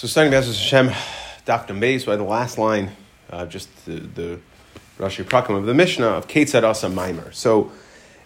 [0.00, 0.92] So starting Bezos Hashem,
[1.44, 1.74] Dr.
[1.74, 2.92] Mays, by the last line,
[3.28, 4.40] uh, just the, the
[4.98, 7.34] Rashi Prakim of the Mishnah of Ketzad Asa Maimer.
[7.34, 7.70] So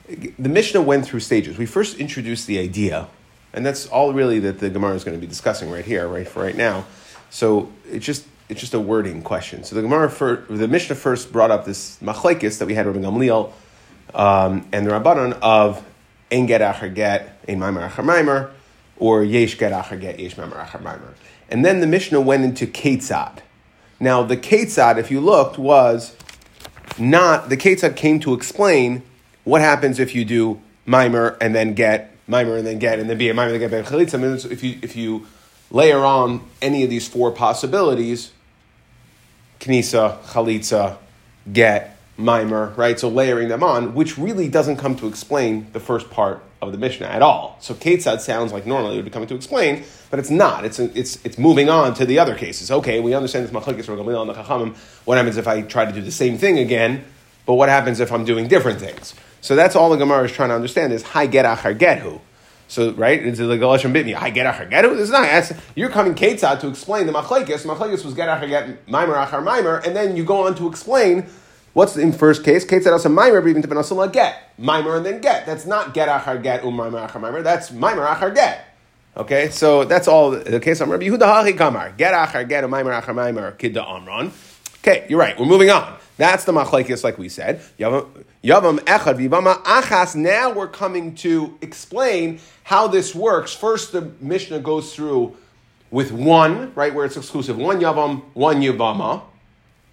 [0.06, 1.58] the Mishnah went through stages.
[1.58, 3.08] We first introduced the idea,
[3.52, 6.28] and that's all really that the Gemara is going to be discussing right here, right
[6.28, 6.86] for right now.
[7.30, 9.64] So it's just it's just a wording question.
[9.64, 13.00] So the Gemara, for, the Mishnah first brought up this machlekes that we had Rabbi
[13.00, 13.52] Gamliel
[14.14, 15.84] um, and the Rabbanon of
[16.30, 18.52] ein get acher get, ein maimer acher maimer,
[18.96, 21.14] or yesh get acher get, yesh maimer acher maimer.
[21.50, 23.38] And then the Mishnah went into Ketzad.
[24.00, 26.16] Now, the Ketzad, if you looked, was
[26.98, 29.02] not, the Ketzad came to explain
[29.44, 33.18] what happens if you do mimer and then get, mimer and then get, and then
[33.18, 34.14] be a mimer and then get ben chalitza.
[34.14, 35.26] I mean, if you, if you
[35.70, 38.32] layer on any of these four possibilities,
[39.60, 40.96] knisa, chalitza,
[41.52, 42.98] get, mimer, right?
[42.98, 46.78] So layering them on, which really doesn't come to explain the first part of the
[46.78, 47.56] Mishnah at all.
[47.60, 50.64] So Ketzad sounds like normally it would be coming to explain, but it's not.
[50.64, 52.70] It's, it's, it's moving on to the other cases.
[52.70, 54.76] Okay, we understand this machlekes Gamliel and the Chachamim.
[55.04, 57.04] What happens if I try to do the same thing again?
[57.46, 59.14] But what happens if I'm doing different things?
[59.40, 62.20] So that's all the Gemara is trying to understand is hi get achar get who.
[62.66, 64.14] So right, it's like the Galashim bitmi.
[64.14, 64.96] Hi get achar get who.
[64.96, 65.52] This is not.
[65.74, 67.66] You're coming Ketzad to explain the machlekes.
[67.66, 71.26] Machlekes was get achar get mimer achar mimer, and then you go on to explain
[71.74, 72.64] What's in first case?
[72.64, 74.52] Ketzad also mimer even to get.
[74.58, 75.44] Mimer and then get.
[75.44, 77.42] That's not get achar get um mimer achar mimer.
[77.42, 78.64] That's mimer achar get.
[79.16, 80.80] Okay, so that's all the case.
[80.80, 81.90] I'm Rabbi Yehuda Hachi Kamar.
[81.96, 84.30] Get achar get um mimer achar mimer kidda amron.
[84.78, 85.36] Okay, you're right.
[85.36, 85.98] We're moving on.
[86.16, 87.60] That's the machlekes, like we said.
[87.80, 88.08] Yavam
[88.44, 90.14] echad vivama achas.
[90.14, 93.52] Now we're coming to explain how this works.
[93.52, 95.36] First, the Mishnah goes through
[95.90, 97.56] with one, right, where it's exclusive.
[97.56, 99.22] One yavam, one yavama.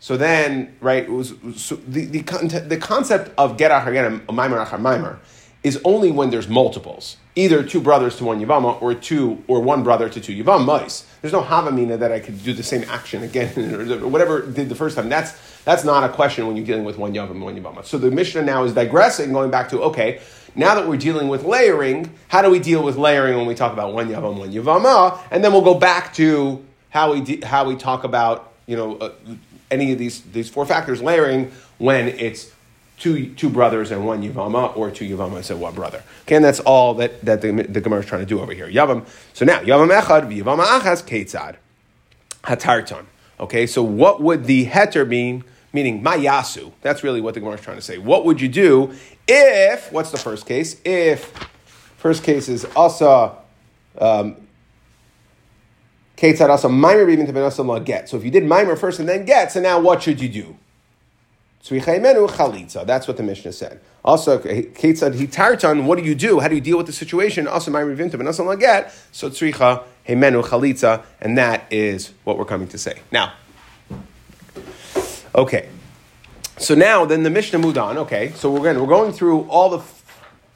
[0.02, 2.22] So then, right, was, so the, the,
[2.68, 5.20] the concept of get achar get a achar mimer
[5.62, 9.84] is only when there's multiples, either two brothers to one yavama or two or one
[9.84, 11.06] brother to two yavam mice.
[11.22, 14.76] There's no havamina that I could do the same action again or whatever did the
[14.76, 15.08] first time.
[15.08, 15.34] That's
[15.66, 17.86] that's not a question when you're dealing with one yavam and one yavama.
[17.86, 20.20] So the Mishnah now is digressing, going back to okay.
[20.56, 23.72] Now that we're dealing with layering, how do we deal with layering when we talk
[23.72, 27.66] about one yavam, one yavama, and then we'll go back to how we de- how
[27.66, 28.98] we talk about you know.
[28.98, 29.12] Uh,
[29.72, 32.52] any of these, these four factors layering when it's
[32.98, 36.04] two, two brothers and one Yavama, or two Yavamas and one brother.
[36.24, 38.70] Okay, and that's all that, that the, the Gemara is trying to do over here.
[38.70, 39.08] Yavam.
[39.34, 41.56] So now, Yavam Echad, Yavama Achas, Ketzad.
[42.44, 43.06] Hatarton.
[43.40, 45.44] Okay, so what would the heter mean?
[45.74, 46.74] Meaning mayasu.
[46.81, 47.98] That's really what the Gemara is trying to say.
[47.98, 48.94] What would you do
[49.28, 50.80] if, what's the first case?
[50.84, 51.26] If,
[51.98, 53.36] first case is asa,
[53.98, 54.36] um,
[56.22, 58.08] Ketzad also mimer even to benasa get.
[58.08, 60.56] So if you did mimer first and then get, so now what should you do?
[61.64, 62.86] chalitza.
[62.86, 63.82] That's what the Mishnah said.
[64.06, 65.86] Also, Ketzad hitartan.
[65.86, 66.40] What do you do?
[66.40, 67.48] How do you deal with the situation?
[67.48, 68.94] Also mimer even to benasa get.
[69.12, 73.34] So tzricha hemenu chalitza, and that is what we're coming to say now.
[75.34, 75.70] Okay.
[76.60, 77.98] So now, then the Mishnah moved on.
[77.98, 79.81] Okay, so we're going we're going through all the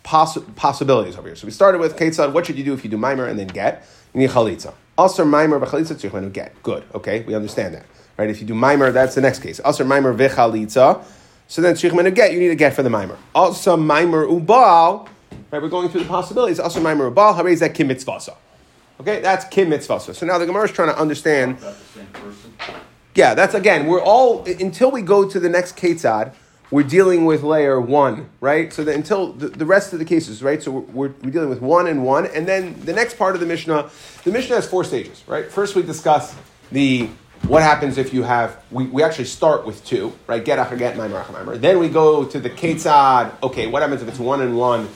[0.04, 1.36] poss- possibilities over here.
[1.36, 2.34] So we started with Ketzad.
[2.34, 3.88] What should you do if you do mimer and then get?
[4.14, 4.76] You need chalitza.
[4.98, 6.62] Aser mimer v'chalitza tzrichenu get.
[6.64, 6.84] Good.
[6.94, 7.86] Okay, we understand that.
[8.18, 8.30] Right?
[8.30, 9.60] If you do mimer, that's the next case.
[9.66, 11.04] Aser mimer v'chalitza.
[11.48, 12.34] So then tzrichenu get.
[12.34, 13.18] You need a get for the mimer.
[13.34, 15.08] Also mimer ubal.
[15.52, 15.62] Right?
[15.62, 16.60] We're going through the possibilities.
[16.60, 17.36] Also mimer ubal.
[17.36, 18.36] How is that kim mitzvasa?
[19.02, 20.16] Okay, that's kim mitzvasa.
[20.16, 21.58] So now the Gemara is trying to understand.
[23.14, 23.88] Yeah, that's again.
[23.88, 26.34] We're all until we go to the next ketzad
[26.72, 28.74] we're dealing with layer one, right?
[28.74, 30.62] So that until the, the rest of the cases, right?
[30.62, 33.48] So we're, we're, dealing with one and one, and then the next part of the
[33.48, 33.90] Mishnah,
[34.24, 35.46] the Mishnah has four stages, right?
[35.46, 36.36] First, we discuss
[36.72, 37.10] the
[37.48, 40.44] what happens if you have we, we actually start with two, right?
[40.44, 43.32] Get achar get maimer achar Then we go to the ketzad.
[43.44, 44.90] Okay, what happens if it's one and one?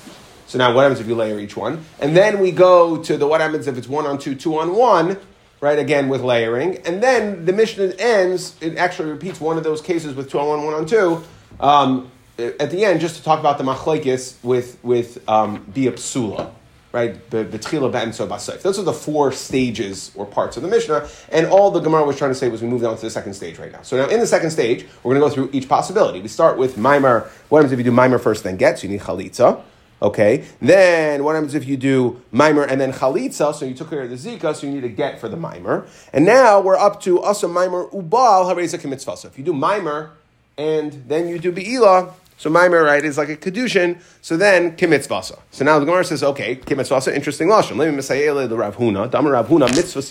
[0.47, 1.85] So now, what happens if you layer each one?
[1.99, 4.75] And then we go to the what happens if it's one on two, two on
[4.75, 5.19] one,
[5.61, 5.77] right?
[5.77, 8.55] Again with layering, and then the Mishnah ends.
[8.59, 11.23] It actually repeats one of those cases with two on one, one on two
[11.59, 16.51] um, at the end, just to talk about the machlekes with with um, biapsula,
[16.91, 17.29] right?
[17.29, 18.61] The the tchila ba'emso basayf.
[18.61, 22.17] Those are the four stages or parts of the Mishnah, and all the Gemara was
[22.17, 23.81] trying to say was we moved on to the second stage right now.
[23.81, 26.21] So now in the second stage, we're going to go through each possibility.
[26.21, 27.29] We start with mimer.
[27.49, 28.79] What happens if you do mimer first, then get?
[28.79, 29.61] So you need chalitza.
[30.01, 30.45] Okay.
[30.61, 33.53] Then what happens if you do mimer and then chalitza?
[33.53, 35.87] So you took care of the zika, so you need a get for the mimer.
[36.13, 40.11] And now we're up to asa mimer ubal hareza So If you do mimer
[40.59, 42.11] and then you do be'ilah.
[42.37, 44.01] So Maimer, right, is like a kedushin.
[44.21, 45.39] So then kimitzvasa.
[45.51, 47.77] So now the Gemara says, okay, kimitzvasa, interesting lashon.
[47.77, 49.09] Let me misayele the Rav Huna.
[49.09, 50.01] Damar Rav Huna mitzvah.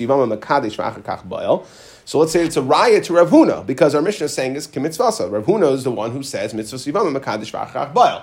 [2.05, 4.67] So let's say it's a riot to Rav Huna because our mission is saying is
[4.67, 5.31] kimitzvasa.
[5.31, 8.23] Rav Huna is the one who says mitzvah sivama makadesh v'achakach ba'el.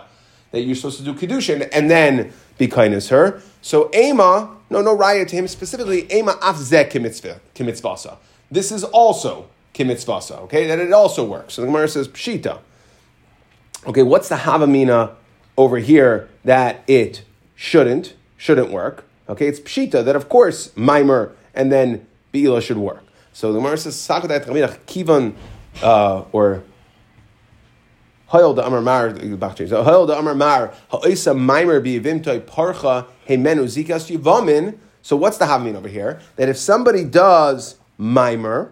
[0.49, 3.41] that you're supposed to do Kedushin and then be kindness to her.
[3.61, 8.17] So Ema, no, no raya to him specifically, Ema afzeh kimitzvasa.
[8.49, 10.65] This is also kimitzvasa, okay?
[10.67, 11.53] That it also works.
[11.53, 12.59] So the Gemara says, Pshita.
[13.85, 15.13] Okay, what's the Havamina
[15.57, 17.23] over here that it
[17.55, 19.05] shouldn't, shouldn't work?
[19.29, 23.03] Okay, it's Pshita that of course Mimer and then Be'ila should work.
[23.33, 24.45] So the Gemara says, Sakadat
[24.85, 25.35] Kivan,
[25.83, 26.63] uh, or
[28.31, 34.77] Hayol the Amar Mar, Hayol the Amar Mar, Ha'isa Bi'ivimtoi Parcha Hemenu Zikas Yivamin.
[35.01, 36.19] So what's the Havmin over here?
[36.37, 38.71] That if somebody does Maimer,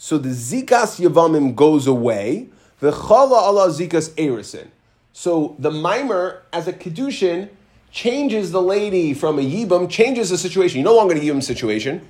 [0.00, 2.48] so the Zikas Yavamim goes away,
[2.78, 4.68] the Chala Allah Zikas Erisin.
[5.12, 7.48] So the Maimer, as a Kedushin,
[7.90, 10.80] changes the lady from a Yibam, changes the situation.
[10.80, 12.06] You're no longer a Yibam situation.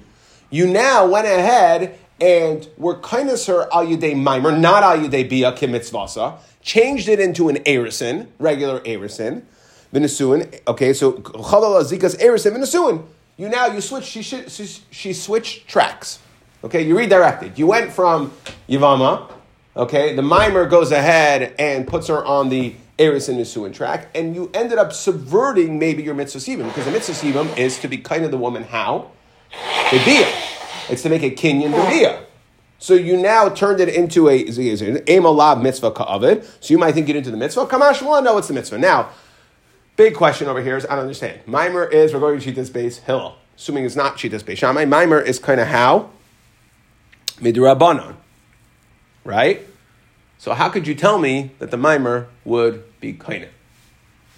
[0.51, 5.53] You now went ahead and were kindness her al yudei mimer, not al yudei bia
[5.53, 9.45] kimitzvasa, changed it into an erison, regular erison,
[9.95, 10.61] v'nesuin.
[10.67, 13.07] Okay, so chalal zikas erison v'nesuin.
[13.39, 14.05] You now you switch.
[14.05, 16.19] She, she, she switched tracks.
[16.65, 17.59] Okay, you redirected.
[17.59, 18.33] You went from
[18.69, 19.31] Yavama.
[19.77, 24.35] Okay, the mimer goes ahead and puts her on the Eris and Nisuin track, and
[24.35, 27.99] you ended up subverting maybe your mitzvah sibim because the mitzvah sibim is to be
[27.99, 29.13] kind of the woman how?
[29.93, 30.27] Bia.
[30.91, 32.25] It's to make a kinyan bia.
[32.81, 36.45] So you now turned it into a aim alav mitzvah ka'avid.
[36.61, 37.67] So you might think it into the mitzvah.
[37.67, 38.79] Kamash no, it's the mitzvah.
[38.79, 39.11] Now,
[39.97, 41.41] big question over here is I don't understand.
[41.47, 43.37] Mimer is we're going to cheat this base Hillel.
[43.57, 44.87] Assuming it's not cheat this base Shammai.
[44.87, 46.11] Mimer is kind of how
[47.41, 48.17] midrabanon,
[49.25, 49.67] right?
[50.39, 53.49] So how could you tell me that the mimer would be kaina?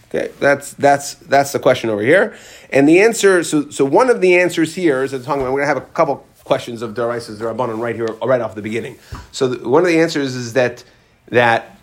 [0.08, 2.34] Okay, that's that's that's the question over here,
[2.70, 3.44] and the answer.
[3.44, 5.42] So so one of the answers here is talking.
[5.42, 8.56] About, we're going to have a couple questions of Daraisas Rabbanon right here, right off
[8.56, 8.98] the beginning.
[9.30, 10.82] So the, one of the answers is that
[11.28, 11.78] that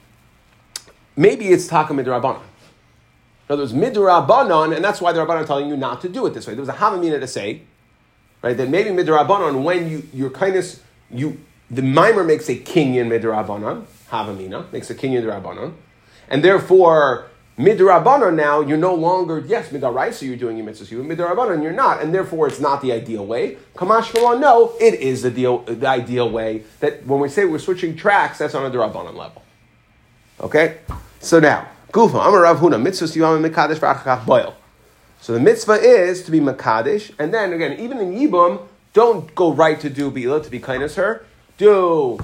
[1.15, 2.41] maybe it's Taka Midrabanon.
[3.47, 6.25] In other words, Midrabanon, and that's why the Rabbanon are telling you not to do
[6.25, 6.53] it this way.
[6.53, 7.61] There was a Havamina to say,
[8.41, 10.81] right, that maybe Midrabanon, when you, your kindness,
[11.11, 11.39] you,
[11.69, 15.73] the mimer makes a kinyan Midrabanon, Havamina, makes a kinyan Midrabanon,
[16.29, 20.91] and therefore Midrabanan now, you're no longer, yes, midaraisa, you're doing your mitzvahs.
[20.91, 23.57] You midrabanan, you're not, and therefore it's not the ideal way.
[23.75, 26.65] Kamash no, it is the, deal, the ideal way.
[26.81, 29.41] That when we say we're switching tracks, that's on a derabanan level.
[30.39, 30.77] Okay?
[31.19, 34.55] So now, Gufa, Amar Rav Huna, mitzvahs yom mekadesh v'achach boil.
[35.19, 39.53] So the mitzvah is to be makadesh, and then again, even in Yibum, don't go
[39.53, 41.23] right to do bila, to be kindness her.
[41.59, 42.17] Do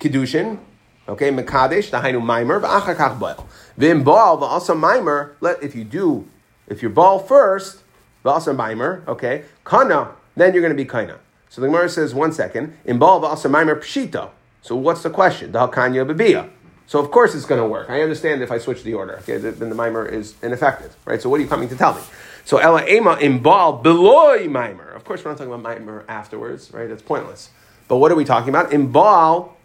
[0.00, 0.58] kiddushin,
[1.06, 3.46] okay, mekadesh, the hainu mimer, v'achach boil.
[3.76, 6.26] Vim ball, also mimer, let if you do,
[6.66, 7.82] if you ball first,
[8.24, 11.18] also mimer, okay, kana, then you're going to be kana.
[11.50, 14.30] So the Gemara says, one second, in ball, also mimer pshita.
[14.62, 15.52] So what's the question?
[15.52, 16.48] The hakanya bebia.
[16.86, 17.90] So of course it's going to work.
[17.90, 21.20] I understand if I switch the order, okay, then the mimer is ineffective, right?
[21.20, 22.00] So what are you coming to tell me?
[22.46, 24.89] So ela ema in ball beloy mimer.
[25.10, 26.88] Course we're not talking about mimer afterwards, right?
[26.88, 27.50] That's pointless.
[27.88, 28.72] But what are we talking about?
[28.72, 29.56] In ball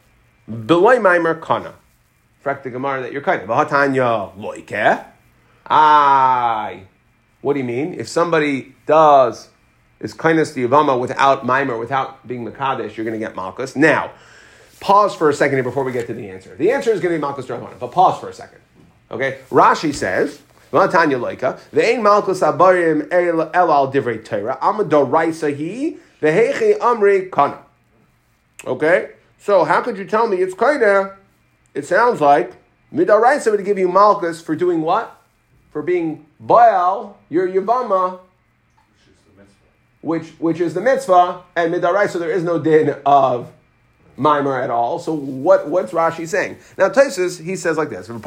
[0.65, 1.75] beloy mimer kana.
[2.43, 3.47] Frak the Gemara that you're kind of.
[3.47, 5.05] V'hatanya loike.
[5.67, 6.87] Aye.
[7.41, 7.93] What do you mean?
[7.93, 9.49] If somebody does
[9.99, 13.75] is kindness to Yavama without mimer, without being Makadish, you're going to get Malkus.
[13.75, 14.13] Now,
[14.79, 16.55] pause for a second here before we get to the answer.
[16.55, 18.61] The answer is going to be Malkus Drahmana, but pause for a second.
[19.11, 19.41] Okay?
[19.51, 20.41] Rashi says,
[20.75, 25.55] Loika, ve'ein abarim el al divrei Torah, amadoraisa
[26.21, 27.59] ve'hechi amri kana.
[28.65, 29.11] Okay?
[29.39, 31.17] So how could you tell me it's kinda
[31.73, 32.53] it sounds like
[32.93, 35.21] Midaraisa would give you Malchus for doing what?
[35.71, 38.19] For being Baal, your Yavama,
[39.99, 43.51] which, which is the mitzvah, and Midaraisa there is no din of
[44.17, 44.99] mimer at all.
[44.99, 46.57] So what, what's Rashi saying?
[46.77, 48.09] Now Taisus, he says like this.
[48.09, 48.19] Okay,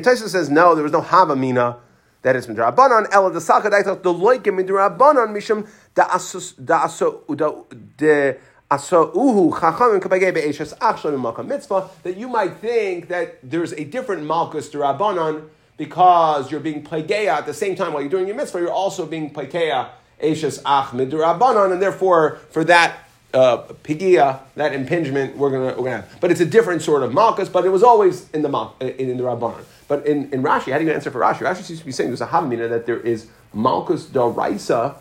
[0.00, 1.76] Taisus says no, there was no Havamina
[2.22, 3.08] that is midrabanon.
[3.10, 7.26] Ela the sakadaita the loikim midrabanon mishum da aso da aso
[7.96, 8.34] da
[8.70, 8.78] that
[12.16, 17.46] you might think that there's a different malchus to Rabbanon because you're being plageya at
[17.46, 19.88] the same time while you're doing your mitzvah, you're also being plageya
[20.22, 22.98] Ashes Ach Rabbanon, and therefore for that
[23.32, 26.20] uh, pigia, that impingement, we're gonna we're gonna have.
[26.20, 28.88] But it's a different sort of malchus, but it was always in the mal, in,
[28.88, 29.62] in the Rabbanon.
[29.88, 31.38] But in, in Rashi, how do you answer for Rashi?
[31.38, 34.96] Rashi seems to be saying there's a havamina that there is malchus daraisa,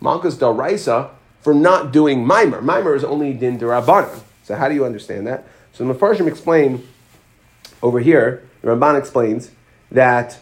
[0.00, 1.10] malchus daraisa
[1.40, 2.60] for not doing mimer.
[2.60, 4.20] Mimer is only din derabanan.
[4.44, 5.46] So how do you understand that?
[5.72, 6.86] So the Mefarshim explain
[7.82, 9.50] over here, the Ramban explains
[9.90, 10.38] that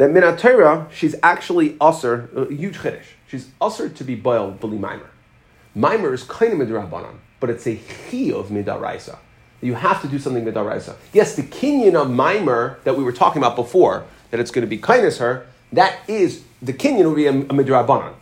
[0.00, 3.04] that Minatera, she's actually usher, a huge chiddush.
[3.28, 5.10] She's usher to be boiled b'li mimer.
[5.74, 9.18] Mimer is kind of midrabanan, but it's a chi of midaraisa.
[9.60, 10.96] You have to do something midaraisa.
[11.12, 14.66] Yes, the kinyan of mimer that we were talking about before, that it's going to
[14.66, 18.14] be kindness her, that is, the kinyan will be a, a.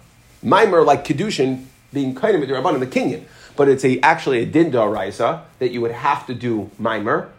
[0.42, 3.22] Mimer, like kedushin, being kind of midrabanan, the kinyan.
[3.54, 7.30] But it's a, actually a din daraisa that you would have to do mimer.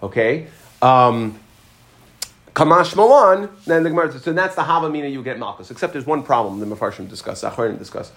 [0.00, 0.46] Okay?
[0.80, 1.40] Um,
[2.54, 5.70] Kamash Malan, then the Gemara says, so that's the Havamina you get Malchus.
[5.70, 8.12] Except there's one problem the Mefarshim discuss, Acharim discuss.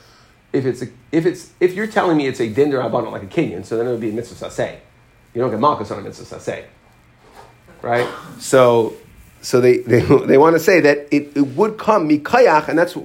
[0.54, 3.28] If it's a, if it's if you're telling me it's a din rabbanon like a
[3.28, 4.78] kinyan, so then it would be a mitzvah saseh.
[5.34, 6.66] You don't get Malchus on a mitzvah saseh,
[7.82, 8.08] right?
[8.40, 8.96] So
[9.42, 12.96] so they, they, they want to say that it, it would come mikayach, and that's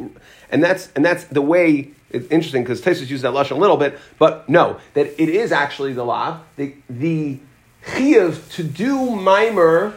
[0.51, 1.91] and that's and that's the way.
[2.11, 5.51] It's interesting because Tesis uses that lashon a little bit, but no, that it is
[5.51, 6.41] actually the law.
[6.57, 7.39] The the
[7.87, 9.95] chiyuv to do mimer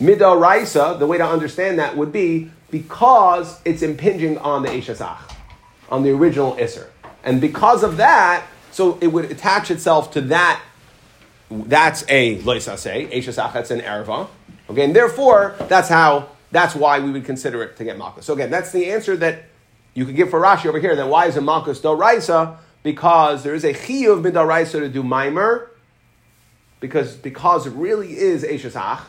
[0.00, 5.18] Midaraisa, the way to understand that would be because it's impinging on the Eshasach,
[5.88, 6.88] on the original Isser.
[7.24, 10.62] And because of that, so it would attach itself to that.
[11.50, 14.28] That's a loisase, Eshasach, that's an erva.
[14.68, 18.26] Okay, and therefore, that's how, that's why we would consider it to get malchus.
[18.26, 19.44] So again, that's the answer that
[19.94, 20.94] you could give for Rashi over here.
[20.94, 22.58] Then why is it malchus doraisa?
[22.82, 25.70] Because there is a chiyuv midaraisa to do mimer,
[26.80, 29.00] because, because it really is Eshasach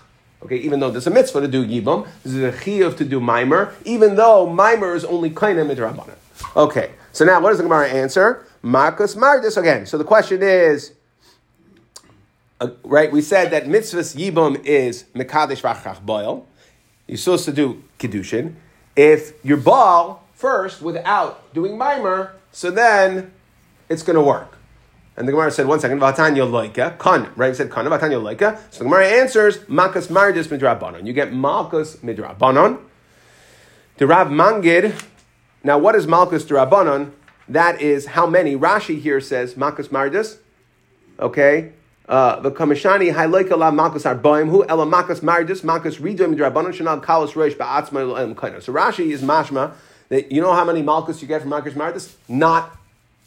[0.43, 3.73] Okay, even though there's a mitzvah to do this is a chiyuv to do mimer,
[3.85, 6.15] even though mimer is only kaina midrabanan.
[6.55, 8.45] Okay, so now what does the Gemara answer?
[8.63, 9.85] Makas Mardis again.
[9.85, 10.93] So the question is,
[12.59, 13.11] uh, right?
[13.11, 16.47] We said that mitzvahs yibam is mekadesh v'achach boil.
[17.07, 18.55] You're supposed to do kiddushin.
[18.95, 23.31] If your ball first without doing mimer, so then
[23.89, 24.56] it's going to work.
[25.17, 27.49] And the Gemara said, one second, Vatanya loika, kan, right?
[27.49, 28.59] It said kan, Vatanya loika.
[28.69, 31.07] So the Gemara answers, makas mardis midrabanon.
[31.07, 32.79] You get malkus midrabanon.
[33.99, 34.93] Rav Mangid,
[35.63, 37.13] now what is malkus drabanon?
[37.49, 38.55] That is how many.
[38.55, 40.37] Rashi here says makas mardis.
[41.19, 41.71] Okay.
[42.07, 47.03] Uh, the kamishani hayloika la malkus arbaim hu ela makas mardis makas rido midrabanon shanal
[47.03, 48.61] kalos reish ba'atzma el.
[48.61, 49.73] So Rashi is mashma
[50.09, 52.13] that you know how many malkus you get from makas mardis?
[52.29, 52.76] Not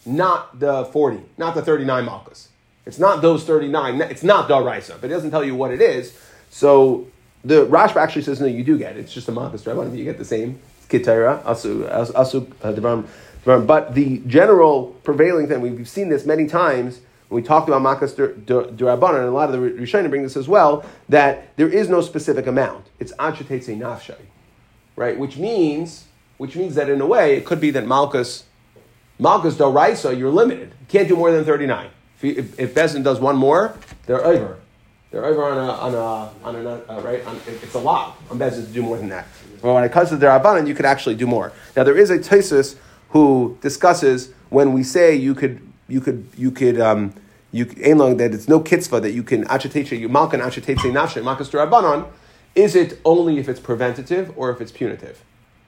[0.07, 2.49] not the 40, not the 39 malchus.
[2.87, 4.00] It's not those 39.
[4.02, 6.16] It's not the Daraisa, but it doesn't tell you what it is.
[6.50, 7.07] So
[7.45, 9.00] the Rashba actually says, no, you do get it.
[9.00, 9.97] It's just a malchus Rabban.
[9.97, 10.61] You get the same.
[10.88, 13.07] Kitara, Asu, Asu,
[13.47, 17.80] uh, But the general prevailing thing, we've seen this many times when we talked about
[17.80, 21.88] Makas Durabanan, and a lot of the Rishonim bring this as well, that there is
[21.88, 22.87] no specific amount.
[22.99, 24.19] It's Achatetze Nafshai,
[24.97, 25.16] right?
[25.16, 26.07] Which means,
[26.38, 28.45] which means that in a way, it could be that Malchus
[29.21, 30.71] Malchus Doraisa, you're limited.
[30.81, 31.91] You can't do more than 39.
[32.23, 34.59] If, if, if Bezin does one more, they're over.
[35.11, 37.25] They're over on a, on a, on a, uh, right?
[37.27, 39.27] On, it's a lot on Bezin to do more than that.
[39.61, 41.53] But when it comes to the Rabbanan, you could actually do more.
[41.77, 42.77] Now, there is a Tesis
[43.11, 47.12] who discusses when we say you could, you could, you could, um,
[47.53, 51.50] you long that it's no kitzvah that you can achetetze you malkan achetetze nafshe makas
[51.50, 52.09] rabbanon.
[52.55, 55.25] Is it only if it's preventative or if it's punitive?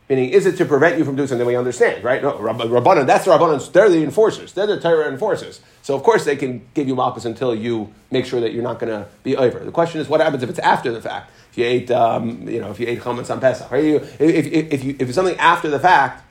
[0.09, 2.21] Meaning, is it to prevent you from doing something we understand, right?
[2.21, 4.53] No, Rabbanan, that's the Rabbanan, they're the enforcers.
[4.53, 5.61] They're the Torah enforcers.
[5.83, 8.79] So, of course, they can give you Malchus until you make sure that you're not
[8.79, 9.61] going to be over.
[9.61, 11.31] The question is, what happens if it's after the fact?
[11.51, 13.85] If you ate, um, you know, if you ate chametz on Pesach, right?
[13.85, 16.25] You, if, if, if, you, if it's something after the fact,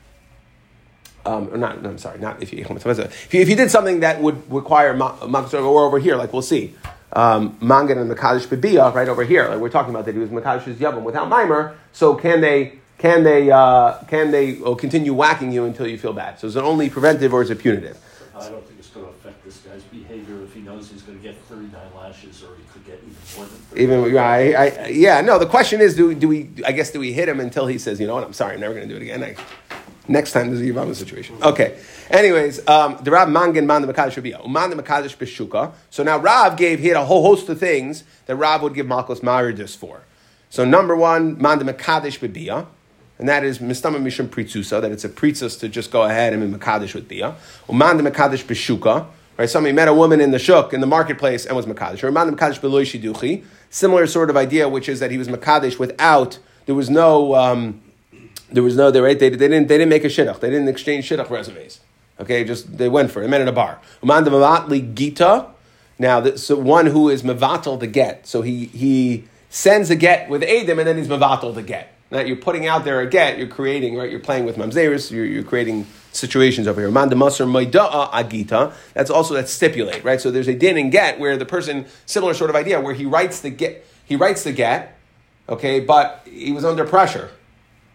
[1.25, 3.05] um, or not, no, I'm sorry, not if you ate chametz on Pesach.
[3.05, 6.41] If you, if you did something that would require Malchus, or over here, like we'll
[6.41, 6.75] see,
[7.13, 10.29] um, Mangan and Makadish Bibiyah, right over here, like we're talking about that he was
[10.29, 15.51] Makadish's Yabam without Mimer, so can they can they, uh, can they oh, continue whacking
[15.51, 16.39] you until you feel bad?
[16.39, 17.97] So is it only preventive or is it punitive?
[18.35, 21.17] I don't think it's going to affect this guy's behavior if he knows he's going
[21.17, 24.05] to get 39 lashes or he could get even more than 39.
[24.05, 27.11] Even, I, I, yeah, no, the question is, do, do we, I guess, do we
[27.11, 29.01] hit him until he says, you know what, I'm sorry, I'm never going to do
[29.01, 29.23] it again.
[29.23, 29.35] I,
[30.07, 31.37] next time there's a Yavama situation.
[31.41, 31.79] Okay.
[32.11, 34.43] Anyways, um, the Rav Mangin Man the Makadish Rabiyah.
[34.43, 35.73] Uman the Makadish Beshuka.
[35.89, 38.85] So now Rav gave, he had a whole host of things that Rav would give
[38.85, 40.03] Malkos Maridus for.
[40.51, 42.19] So number one, Man the Makadish
[43.21, 46.41] and that is mistama mishum pritzusa, that it's a pritzus to just go ahead and
[46.51, 47.35] be makadosh with bia.
[47.69, 49.05] Uman de makadosh beshuka,
[49.37, 49.47] right?
[49.47, 52.01] Somebody met a woman in the shuk in the marketplace and was makadosh.
[52.01, 55.77] Uman de makadosh beloy shiduchi, similar sort of idea, which is that he was makadosh
[55.77, 57.35] without there was no.
[57.35, 57.81] Um,
[58.51, 60.41] there was no, they, right, they, they, didn't, they didn't make a shidduch.
[60.41, 61.79] They didn't exchange shidduch resumes.
[62.19, 63.23] Okay, just they went for it.
[63.23, 63.79] They met in a bar.
[64.03, 65.47] Uman de mavatli gita.
[65.97, 68.27] Now, so one who is mavatal the get.
[68.27, 72.27] So he, he sends a get with Adam and then he's mavatal the get that
[72.27, 74.11] you're putting out there a get, you're creating, right?
[74.11, 76.91] You're playing with mamzeris, you're, you're creating situations over here.
[76.91, 78.73] Manda masr maida'a agita.
[78.93, 80.21] That's also that stipulate, right?
[80.21, 83.05] So there's a din and get where the person, similar sort of idea, where he
[83.05, 84.97] writes the get, he writes the get,
[85.49, 87.31] okay, but he was under pressure.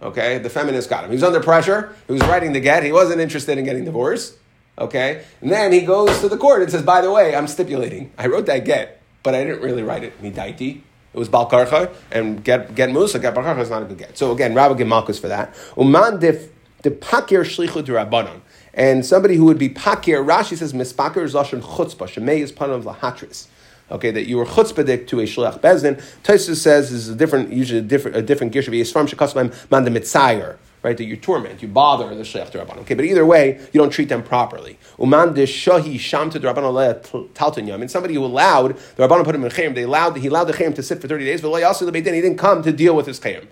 [0.02, 1.10] Okay, the feminist got him.
[1.10, 1.94] He was under pressure.
[2.06, 2.82] He was writing the get.
[2.82, 4.34] He wasn't interested in getting divorced.
[4.78, 5.24] Okay?
[5.40, 8.12] And then he goes to the court and says, by the way, I'm stipulating.
[8.18, 10.22] I wrote that get, but I didn't really write it.
[10.22, 10.82] Midaiti.
[11.16, 14.18] It was Balkarcha, and get get Musa, get Balkarcha is not a good get.
[14.18, 15.54] So again, Rabbi get for that.
[15.78, 16.50] Uman dif
[16.82, 18.42] de pakir shlichu rabbanon.
[18.74, 22.84] And somebody who would be pakir, Rashi says, mispakir is lashon chutzpah, shemei is of
[22.84, 23.46] lahatris.
[23.90, 26.02] Okay, that you were chutzpahdik to a shliach bezdin.
[26.22, 29.70] Tosus says this is a different, usually a different, a different gish of Yisram shekasmaim
[29.70, 30.96] man mitzayer right?
[30.96, 32.78] That you torment, you bother the shliach rabbanon.
[32.82, 34.78] Okay, but either way, you don't treat them properly.
[35.00, 37.82] Uman de shahi sham to rabbanon talton yam.
[37.82, 40.52] And somebody who allowed the rabbanon put him in chayim, they allowed he allowed the
[40.52, 43.06] chayim to sit for thirty days, but also the he didn't come to deal with
[43.06, 43.48] his chayim,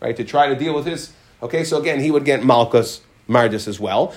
[0.00, 0.16] right?
[0.16, 1.12] To try to deal with his.
[1.42, 3.00] Okay, so again, he would get malchus.
[3.28, 4.14] Mardis as well.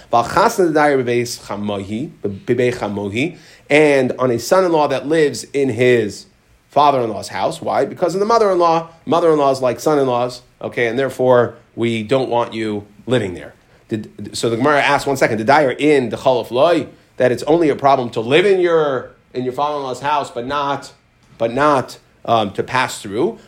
[3.69, 6.27] And on a son in law that lives in his
[6.71, 7.61] father in law's house.
[7.61, 7.83] Why?
[7.83, 8.87] Because of the mother in law.
[9.05, 13.33] Mother in laws like son in laws, okay, and therefore we don't want you living
[13.33, 13.53] there.
[13.87, 16.87] Did, so the Gemara asks one second, the dyer in the Chalaf Loy,
[17.17, 20.93] that it's only a problem to live in your in your father-in-law's house, but not
[21.37, 23.39] but not um, to pass through.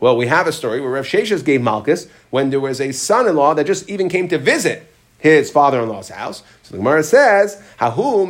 [0.00, 3.54] Well, we have a story where Rav Sheshes gave Malchus when there was a son-in-law
[3.54, 4.86] that just even came to visit
[5.18, 6.44] his father-in-law's house.
[6.62, 8.26] So the Gemara says, "Hahu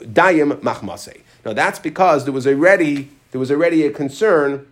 [0.00, 4.66] dayim machmase." Now that's because there was already there was already a concern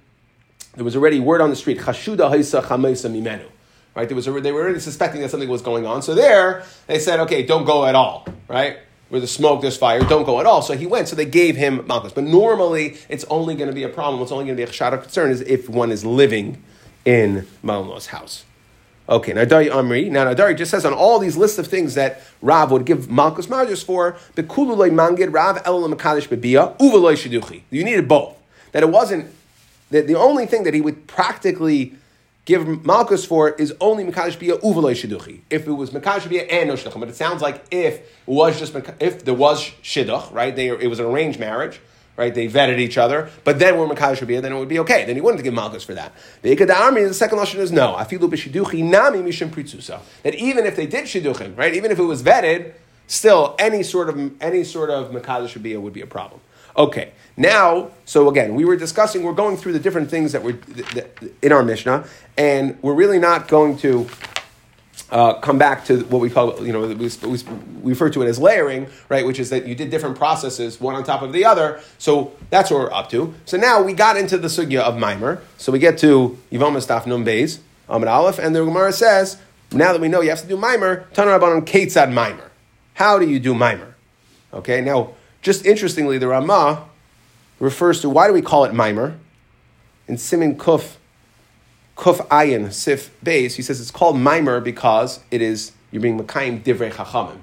[0.75, 3.47] there was already word on the street, Chashuda Haisa Chamesa Mimenu.
[3.95, 4.09] Right?
[4.09, 6.03] There was a, they were already suspecting that something was going on.
[6.03, 8.27] So there, they said, okay, don't go at all.
[8.49, 8.79] Right?
[9.09, 10.63] Where the smoke, there's fire, don't go at all.
[10.63, 12.13] So he went, so they gave him Malchus.
[12.13, 14.73] But normally, it's only going to be a problem, it's only going to be a
[14.73, 16.63] shot of concern is if one is living
[17.05, 18.45] in Malino's house.
[19.09, 20.09] Okay, now Dari Amri.
[20.09, 23.49] Now Dari just says on all these lists of things that Rav would give Malchus
[23.49, 27.63] Marjus for, Bekululay Mangid, Rav Elam Makadish Bebia, Uvaloi Shiduchi.
[27.71, 28.37] You needed both.
[28.71, 29.35] That it wasn't
[29.91, 31.95] the, the only thing that he would practically
[32.45, 35.41] give Malchus for is only Mekadosh Bia Uvaloi Shidduchi.
[35.51, 38.75] If it was Mekadosh Bia and no Shidduchim, but it sounds like if was just
[39.01, 40.55] if there was Shidduch, right?
[40.55, 41.81] They, it was an arranged marriage,
[42.17, 42.35] right?
[42.35, 45.05] They vetted each other, but then we're Mekadosh Bia, then it would be okay.
[45.05, 46.13] Then he wouldn't give Malchus for that.
[46.43, 47.95] The Ikad army, the second lashon is no.
[47.95, 50.01] Afilu b'Shidduchi nami mishim pritzusa.
[50.23, 51.75] That even if they did Shidduchim, right?
[51.75, 52.75] Even if it was vetted,
[53.07, 56.41] still any sort of any sort of Mekadosh Bia would be a problem.
[56.77, 60.59] Okay, now, so again, we were discussing, we're going through the different things that we're
[61.41, 64.07] in our Mishnah, and we're really not going to
[65.11, 67.39] uh, come back to what we call, you know, we, we,
[67.83, 69.25] refer to it as layering, right?
[69.25, 71.81] Which is that you did different processes, one on top of the other.
[71.97, 73.33] So that's what we're up to.
[73.47, 75.43] So now we got into the sugya of mimer.
[75.57, 79.39] So we get to Yivam Staf Num Beis, Amid Aleph, and the Gemara says,
[79.73, 82.51] now that we know you have to do mimer, Tanar Rabbanon Ketzad mimer.
[82.93, 83.97] How do you do mimer?
[84.53, 86.90] Okay, now just interestingly, the Ramah
[87.61, 89.17] refers to why do we call it mimer?
[90.09, 90.97] In Simin Kuf,
[91.97, 96.63] Kuf Ayin Sif Beis, he says it's called mimer because it is you're being Mekayim
[96.63, 97.39] Divrei Chachamim.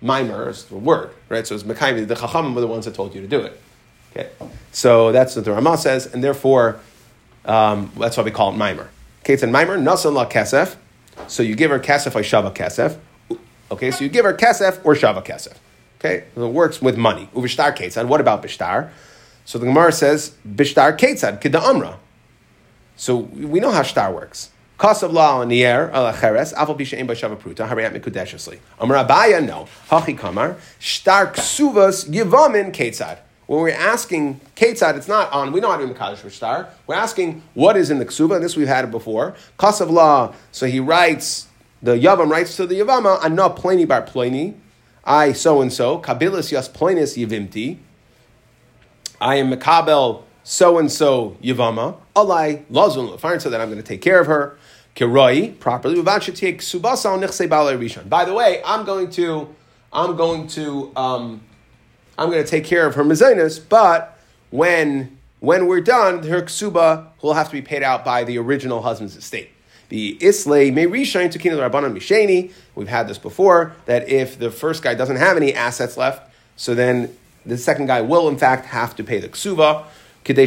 [0.00, 1.46] Mimer is the word, right?
[1.46, 3.60] So it's Mekayim, the Chachamim were the ones that told you to do it.
[4.12, 4.30] Okay,
[4.72, 6.80] so that's what the Ramah says, and therefore
[7.44, 8.90] um, that's why we call it mimer.
[9.20, 10.76] Okay, it's in mimer, nasan la kesef.
[11.28, 12.98] So you give her kesef or shava kesef.
[13.70, 15.56] Okay, so you give her kesef or shava kesef.
[15.98, 17.28] Okay, so it works with money.
[17.34, 18.06] Uvishtar ketzad.
[18.06, 18.90] What about bishtar?
[19.44, 21.98] So the Gemara says bishtar ketzad kida amra.
[22.96, 24.50] So we know how shtar works.
[24.78, 28.58] Kasav la on the air ala cheres afal bisha ein b'shava pruta harayat mikudeshesli.
[28.78, 28.96] Amar
[29.42, 33.18] no hachi kamar shtar ksuvas yivamin ketzad.
[33.46, 35.52] When we're asking ketzad, it's not on.
[35.52, 36.68] We know how to do mekadosh shtar.
[36.86, 39.34] We're asking what is in the ksuva, and this we've had it before.
[39.58, 40.34] Kasav la.
[40.52, 41.48] So he writes.
[41.84, 44.54] The Yavam writes to the Yavama, Anna pleni bar pleni,
[45.04, 47.78] I so and so, Kabilis yas ploinis yivimti.
[49.22, 51.96] I am Makabel so and so yivama.
[52.16, 54.58] Alai lazun lefarn so that I'm going to take care of her.
[54.96, 56.02] Kiroi properly.
[56.02, 56.18] By
[58.24, 59.54] the way, I'm going to
[59.92, 61.40] I'm going to um,
[62.18, 64.18] I'm going to take care of her mezainis, but
[64.50, 68.82] when when we're done, her ksuba will have to be paid out by the original
[68.82, 69.50] husband's estate.
[69.88, 72.52] The Islay may reshine to Kina Rabbanan Misheni.
[72.74, 76.74] We've had this before, that if the first guy doesn't have any assets left, so
[76.74, 79.84] then the second guy will in fact have to pay the ksuva.
[80.24, 80.44] Okay, we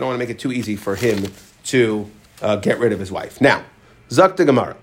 [0.00, 1.32] don't want to make it too easy for him
[1.64, 2.10] to
[2.42, 3.40] uh, get rid of his wife.
[3.40, 3.64] Now,
[4.10, 4.76] Zakta Gemara.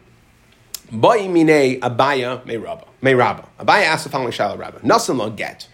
[0.89, 2.87] Mine Abaye Meiraba.
[3.01, 3.47] Meiraba.
[3.59, 4.79] Abaye asked the following Shala Rabba.
[4.79, 5.67] Nasan get.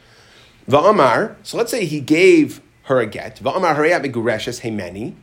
[0.67, 3.37] Va'amar, so let's say he gave her a get.
[3.37, 5.15] Va'amar harayat megureshes heimeni.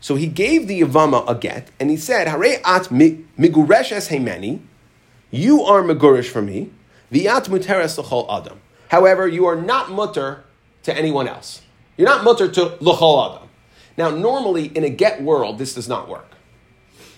[0.00, 4.60] So he gave the Yavama a get, and he said, Hare at miguresh es heimeni,
[5.30, 6.70] you are megurish for me,
[7.12, 8.60] viat muteres l'chol adam.
[8.88, 10.44] However, you are not mutter
[10.82, 11.62] to anyone else.
[11.96, 13.48] You're not mutter to l'chol adam.
[13.96, 16.30] Now, normally in a get world, this does not work.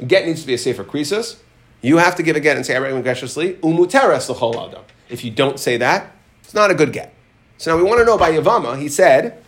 [0.00, 1.38] A get needs to be a sefer krisis.
[1.82, 4.84] You have to give a get and say I recommend graciously, umuteres l'chol adam.
[5.08, 7.14] If you don't say that, it's not a good get.
[7.58, 8.78] So now we want to know by Yavama.
[8.78, 9.42] He said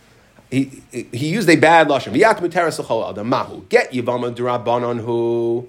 [0.51, 2.13] he, he used a bad lashon.
[2.13, 5.67] V'yat muteres l'chol adam mahu get Yavama durabanon who.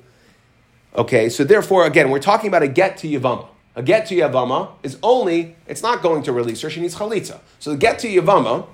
[0.94, 3.48] Okay, so therefore, again, we're talking about a get to Yavama.
[3.76, 7.40] A get to Yavama is only, it's not going to release her, she needs chalitza.
[7.58, 8.66] So the get to Yavama,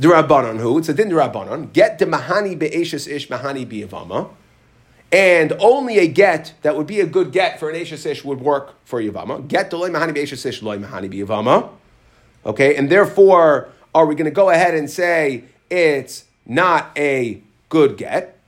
[0.00, 4.30] durabanon who, it's a din durabanon, get the mahani be'eshes ish mahani biyavama,
[5.10, 8.40] and only a get that would be a good get for an eshes ish would
[8.40, 9.46] work for Yavama.
[9.46, 11.70] Get the loy mahani be'eshes ish loy mahani biyavama.
[12.44, 17.96] Okay, and therefore, are we going to go ahead and say it's not a good
[17.96, 18.38] get?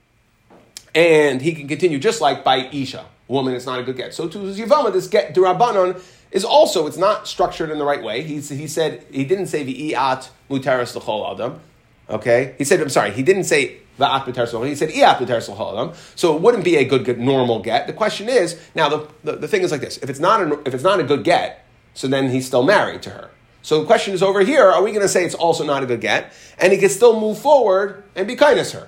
[0.93, 4.13] And he can continue just like by Isha, woman, it's not a good get.
[4.13, 8.21] So to Yavama, this get durabanon is also, it's not structured in the right way.
[8.21, 11.59] He, he said, he didn't say v'i'at mutaris l'chol adam.
[12.09, 12.55] Okay?
[12.57, 15.73] He said, I'm sorry, he didn't say va'at mutaris l'chol He said i'at mutaris l'chol
[15.73, 15.95] adam.
[16.15, 17.87] So it wouldn't be a good, good normal get.
[17.87, 19.97] The question is, now the, the, the thing is like this.
[19.97, 23.01] If it's, not a, if it's not a good get, so then he's still married
[23.03, 23.29] to her.
[23.61, 25.85] So the question is over here, are we going to say it's also not a
[25.85, 26.33] good get?
[26.59, 28.87] And he can still move forward and be kindness her.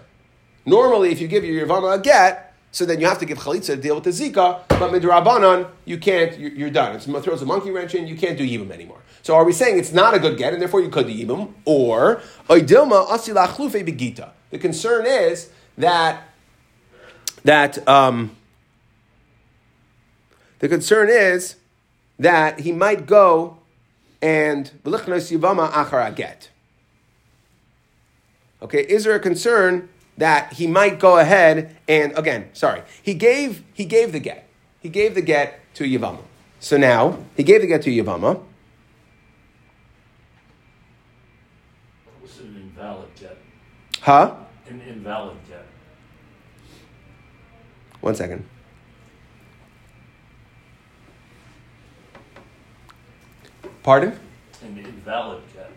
[0.65, 3.67] Normally, if you give your Yavama a get, so then you have to give chalitza
[3.67, 6.95] to deal with the zika, but midrabanan, you can't, you're, done.
[6.95, 8.97] It throws a monkey wrench in, you can't do yibum anymore.
[9.21, 11.53] So are we saying it's not a good get, and therefore you could do yibum?
[11.65, 14.31] Or, oidilma asilachlufe begita.
[14.49, 16.23] The concern is that,
[17.43, 18.35] that, um,
[20.57, 21.57] the concern is
[22.17, 23.59] that he might go
[24.19, 26.49] and yivama achara get.
[28.63, 33.63] Okay, is there a concern that he might go ahead and again, sorry, he gave
[33.73, 34.47] he gave the get.
[34.81, 36.19] He gave the get to Yavama.
[36.59, 38.35] So now he gave the get to Yavama.
[42.05, 43.37] It was it an invalid get.
[44.01, 44.35] Huh?
[44.69, 45.65] An invalid get.
[48.01, 48.45] One second.
[53.83, 54.17] Pardon?
[54.63, 55.71] An invalid get.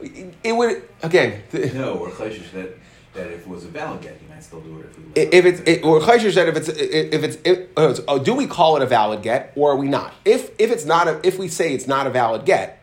[0.00, 1.42] It, it would again.
[1.50, 2.76] th- No, or chayshish that,
[3.16, 5.06] that if it was a valid get, he might still do it if was.
[5.16, 8.34] if it's it, or Chayshish said if it's if it's if, oh, it's- oh, do
[8.34, 10.14] we call it a valid get or are we not?
[10.24, 12.80] If if it's not a, if we say it's not a valid get,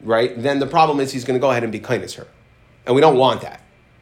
[0.00, 0.32] right?
[0.40, 2.26] Then the problem is he's going to go ahead and be kindness her,
[2.86, 3.60] and we don't want that.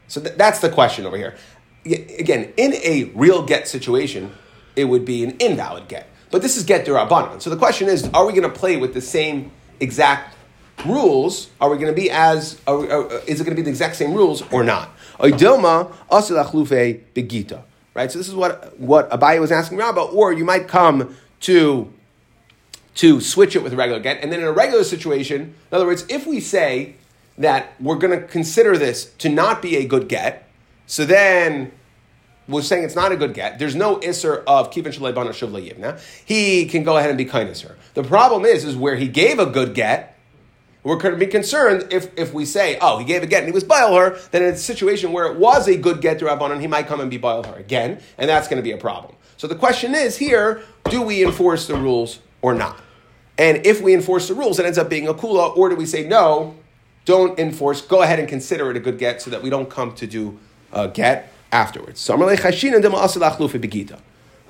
[0.08, 1.36] So th- that's the question over here.
[1.84, 4.32] Again, in a real get situation,
[4.76, 7.40] it would be an invalid get, but this is get derabanan.
[7.40, 10.36] So the question is, are we going to play with the same exact
[10.84, 11.48] rules?
[11.60, 12.60] Are we going to be as?
[12.66, 14.90] Are, are- uh, uh, is it going to be the exact same rules or not?
[15.20, 17.62] Oidilma asilachlufe begita.
[17.94, 18.10] Right.
[18.10, 21.92] So this is what what Abaye was asking Rabba, or you might come to
[22.96, 25.86] to switch it with a regular get, and then in a regular situation, in other
[25.86, 26.94] words, if we say
[27.38, 30.48] that we're going to consider this to not be a good get,
[30.86, 31.72] so then
[32.48, 33.58] we're saying it's not a good get.
[33.58, 36.00] There's no isser of kivin shaleban or shuv yivna.
[36.24, 37.76] He can go ahead and be kindness her.
[37.94, 40.09] The problem is, is where he gave a good get.
[40.82, 43.48] We're going to be concerned if, if we say, oh, he gave a get and
[43.48, 46.24] he was bile her, then in a situation where it was a good get to
[46.24, 48.78] Rabbanon, he might come and be bile her again, and that's going to be a
[48.78, 49.14] problem.
[49.36, 52.80] So the question is here, do we enforce the rules or not?
[53.36, 55.86] And if we enforce the rules, it ends up being a kula, or do we
[55.86, 56.56] say, no,
[57.04, 59.94] don't enforce, go ahead and consider it a good get so that we don't come
[59.94, 60.38] to do
[60.72, 62.08] a get afterwards.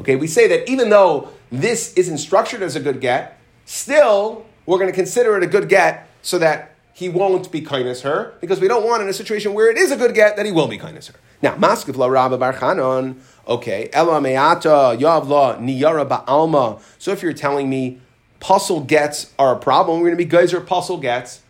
[0.01, 4.79] Okay, we say that even though this isn't structured as a good get, still we're
[4.79, 8.61] going to consider it a good get so that he won't be kindness her, because
[8.61, 10.69] we don't want in a situation where it is a good get that he will
[10.69, 11.15] be kindness her.
[11.41, 13.17] Now, maskiv la rabba bar chanon,
[13.49, 16.81] okay, ela meata yavla niyara ba'alma.
[16.99, 18.01] So if you're telling me
[18.39, 21.41] puzzle gets are a problem, we're going to be geyser puzzle gets,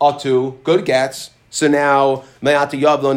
[0.00, 1.30] atu, good gets.
[1.48, 3.14] So now, me'ata yavla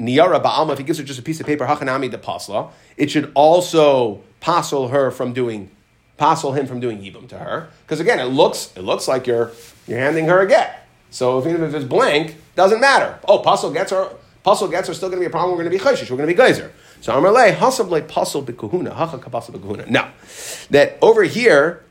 [0.00, 3.12] niyara ba'alma, if he gives her just a piece of paper, hachanami de pasla, it
[3.12, 5.70] should also passel her from doing,
[6.16, 7.68] passel him from doing yibum to her.
[7.82, 9.52] Because again, it looks, it looks like you're,
[9.86, 10.86] you're handing her a get.
[11.10, 13.18] So if, even if it's blank, doesn't matter.
[13.26, 14.10] Oh, puzzle gets her,
[14.42, 15.56] puzzle gets are still going to be a problem.
[15.56, 16.10] We're going to be chayshish.
[16.10, 16.72] We're going to be geyser.
[17.00, 19.88] So Amarle, hasab le puzzle bikuhuna, hacha kapasal bikuhuna.
[19.88, 20.08] No.
[20.70, 21.84] That over here,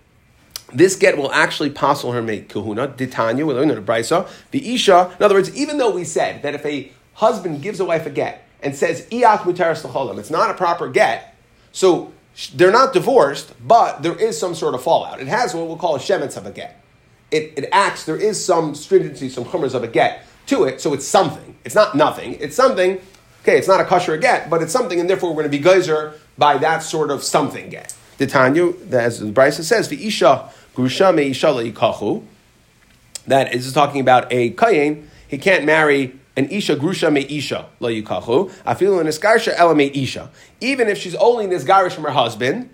[0.74, 2.90] this get will actually passel her make kahuna.
[2.90, 4.28] Ditanya, we learned in the brisa.
[4.52, 7.86] The isha, in other words, even though we said that if a husband gives a
[7.86, 11.36] wife a get and says iat mutaris lacholam, it's not a proper get.
[11.72, 12.12] So
[12.54, 15.22] they're not divorced, but there is some sort of fallout.
[15.22, 16.84] It has what we'll call a shemitz of a get.
[17.32, 18.06] It, it acts.
[18.06, 20.82] There is some stringency, some chumras of a get to it.
[20.82, 21.56] So it's something.
[21.64, 22.36] It's not nothing.
[22.40, 23.00] It's something.
[23.42, 25.64] Okay, it's not a kosher get, but it's something, and therefore we're going to be
[25.64, 27.94] geyser by that sort of something get.
[28.18, 32.22] The Tanya, as the Brisa says, the isha grusha me isha.
[33.28, 35.08] That is talking about a kayin.
[35.28, 39.88] He can't marry an isha grusha me isha lo yukachu afilu an iskarsha ela me
[39.94, 40.30] isha.
[40.60, 42.70] Even if she's only nisgarish from her husband,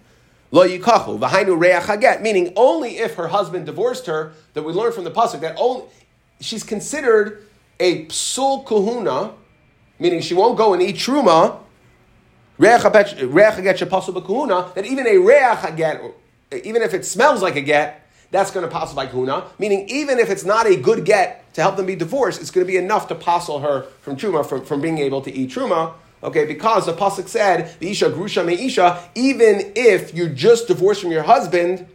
[0.52, 2.22] lo yukachu v'hainu reach haget.
[2.22, 5.86] Meaning only if her husband divorced her that we learn from the pasuk that only
[6.40, 7.46] she's considered
[7.80, 9.34] a psul kahuna,
[10.00, 11.60] meaning she won't go and eat truma.
[12.58, 14.74] Reach haget shepasul b'kahuna.
[14.74, 16.14] That even a reach haget,
[16.64, 18.01] even if it smells like a get,
[18.32, 19.46] that's going to pass by kuna.
[19.60, 22.66] Meaning, even if it's not a good get to help them be divorced, it's going
[22.66, 25.94] to be enough to passel her from truma, from, from being able to eat truma.
[26.24, 31.02] Okay, because the pasuk said, "The isha grusha me isha." Even if you're just divorced
[31.02, 31.88] from your husband,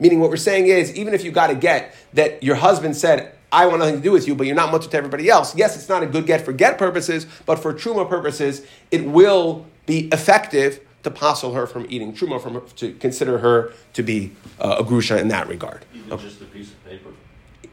[0.00, 3.34] meaning what we're saying is, even if you got a get that your husband said,
[3.52, 5.54] I want nothing to do with you, but you're not much to everybody else.
[5.54, 9.66] Yes, it's not a good get for get purposes, but for truma purposes, it will
[9.86, 14.76] be effective to passel her from eating truma, from to consider her to be uh,
[14.80, 15.84] a grusha in that regard.
[15.94, 16.24] Even Okay.
[16.24, 17.10] just a piece of paper.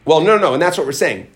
[0.06, 1.28] Well, no, no, and that's what we're saying.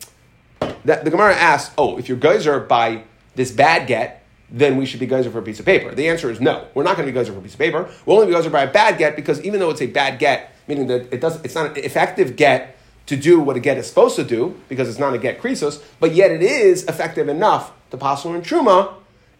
[0.85, 3.03] That the Gemara asks, "Oh, if you're geyser by
[3.35, 6.29] this bad get, then we should be geyser for a piece of paper." The answer
[6.29, 6.67] is no.
[6.73, 7.89] We're not going to be geyser for a piece of paper.
[8.05, 10.51] We'll only be geyser by a bad get because even though it's a bad get,
[10.67, 12.77] meaning that it does, it's not an effective get
[13.07, 15.81] to do what a get is supposed to do because it's not a get krisos,
[15.99, 18.93] but yet it is effective enough to passel in truma,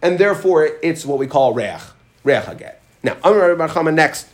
[0.04, 1.82] and therefore it's what we call reach,
[2.26, 2.82] reach get.
[3.04, 4.28] Now, Amar Bar Chama next,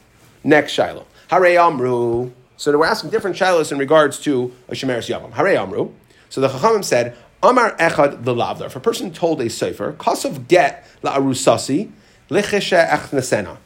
[0.43, 1.05] next shiloh.
[1.29, 2.31] Hare Amru.
[2.57, 5.33] So we're asking different shilohs in regards to a Shemeres Yavam.
[5.33, 5.91] Hare Amru.
[6.29, 8.67] So the Chachamim said, Amar Echad the Lavdar.
[8.67, 11.91] If a person told a sefer, Kosov get la arusasi
[12.29, 13.57] lichisha echnasena.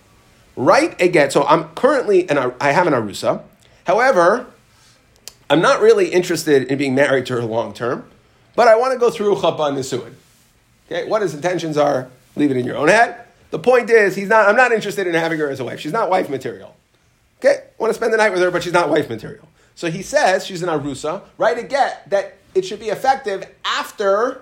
[0.56, 1.34] Write a get.
[1.34, 3.44] So I'm currently, an, I have an arusa.
[3.86, 4.48] However,
[5.50, 8.10] I'm not really interested in being married to her long term,
[8.56, 10.14] but I want to go through Chapa Nisuin.
[10.88, 13.25] Okay, what his intentions are, leave it in your own head.
[13.56, 15.80] The point is, he's not, I'm not interested in having her as a wife.
[15.80, 16.76] She's not wife material.
[17.40, 19.48] Okay, I want to spend the night with her, but she's not wife material.
[19.76, 21.22] So he says she's an arusa.
[21.38, 24.42] Write a get that it should be effective after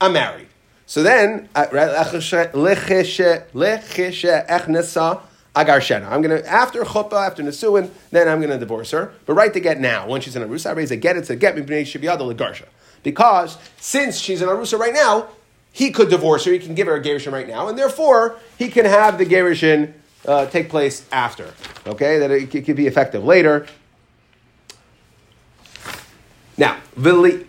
[0.00, 0.48] I'm married.
[0.84, 1.66] So then, uh,
[5.54, 6.10] agarshena.
[6.10, 9.14] I'm gonna after chuppah, after nesuin, then I'm gonna divorce her.
[9.26, 10.08] But write the get now.
[10.08, 11.16] When she's an arusa, I raise a get.
[11.16, 12.66] It's a get mipnei shibiyada legarsha.
[13.04, 15.28] Because since she's an arusa right now,
[15.72, 16.52] he could divorce her.
[16.52, 19.94] He can give her a gerushin right now, and therefore he can have the gerushin
[20.26, 21.52] uh, take place after.
[21.86, 23.66] Okay, that it, it could be effective later.
[26.58, 27.46] Now, vili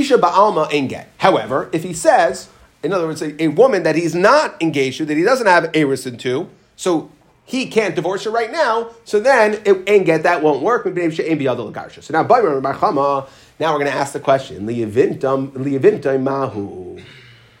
[0.00, 1.06] isha ba'alma enget.
[1.18, 2.48] However, if he says,
[2.82, 5.64] in other words, a, a woman that he's not engaged to, that he doesn't have
[5.72, 7.10] erison to, so
[7.44, 10.84] he can't divorce her right now, so then it enget that won't work.
[10.84, 12.22] So now,
[13.60, 17.00] now we're going to ask the question: liyavintam mahu.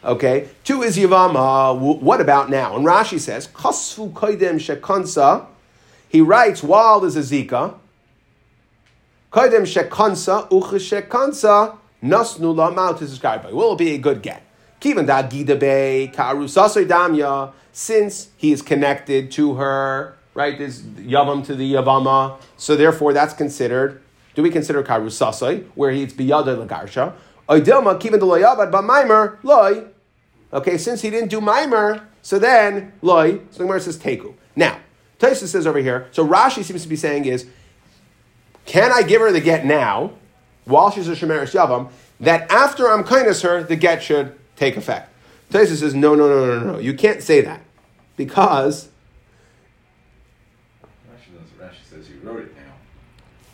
[0.04, 1.78] Okay, two is yavama.
[1.78, 2.76] What about now?
[2.76, 5.46] And Rashi says, "Chasfu koidem shekansa."
[6.08, 7.74] He writes while there's a zika.
[9.32, 13.52] Koidem shekansa ucha shekansa nasnu la mouth is described by.
[13.52, 14.42] Will it be a good get?
[14.78, 17.52] Kivan da gidabe karusasoi damya.
[17.72, 20.56] Since he is connected to her, right?
[20.58, 24.02] There's yavam to the yavama, so therefore that's considered.
[24.34, 27.14] Do we consider karusasoi where he's biyada lagarsha?
[27.48, 29.84] Oidilma kivan de loyavad b'maimer loy.
[30.54, 33.38] Okay, since he didn't do mimer, so then loy.
[33.50, 34.34] So the Gemara says teku.
[34.54, 34.78] Now,
[35.18, 36.08] Taisa says over here.
[36.12, 37.46] So Rashi seems to be saying is,
[38.64, 40.12] can I give her the get now,
[40.64, 41.90] while she's a shemeres yavam,
[42.20, 45.10] that after I'm kindness her, the get should take effect?
[45.50, 46.78] Taisa says, no, no, no, no, no.
[46.78, 47.60] You can't say that
[48.16, 48.88] because
[50.82, 52.72] Rashi, does- Rashi says you wrote it now.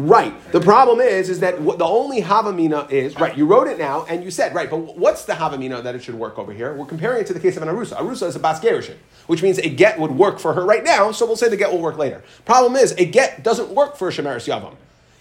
[0.00, 0.32] Right.
[0.52, 3.36] The problem is, is that the only havamina is right.
[3.36, 4.70] You wrote it now, and you said right.
[4.70, 6.74] But what's the havamina that it should work over here?
[6.74, 7.98] We're comparing it to the case of an arusa.
[7.98, 11.12] Arusa is a bas gerushin, which means a get would work for her right now.
[11.12, 12.24] So we'll say the get will work later.
[12.46, 14.74] Problem is, a get doesn't work for a shemeris yavam.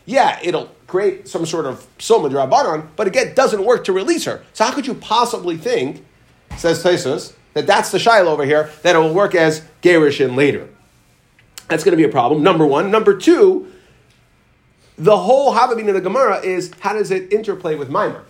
[0.05, 4.23] Yeah, it'll create some sort of soma drabanan, but a get doesn't work to release
[4.23, 4.43] her.
[4.53, 6.05] So how could you possibly think,
[6.55, 10.69] says Tesus, that that's the shiloh over here that it will work as gerushin later?
[11.67, 12.43] That's going to be a problem.
[12.43, 12.89] Number one.
[12.89, 13.73] Number two
[14.99, 18.23] the whole Havamina of the Gemara is how does it interplay with Mimer?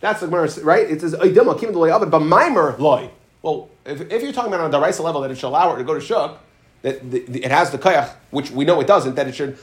[0.00, 0.90] That's the Gemara, right?
[0.90, 3.10] It says, "Oidima kim loy but Mimer loy.
[3.42, 5.78] Well, if, if you're talking about on the Daraisa level that it should allow her
[5.78, 6.40] to go to Shuk,
[6.82, 9.58] that the, the, it has the Kayach, which we know it doesn't, that it should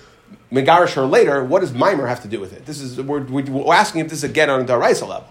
[0.51, 2.65] Megarish her later, what does Mimer have to do with it?
[2.65, 5.27] This is, we're, we're asking if this is again on a Daraisa level.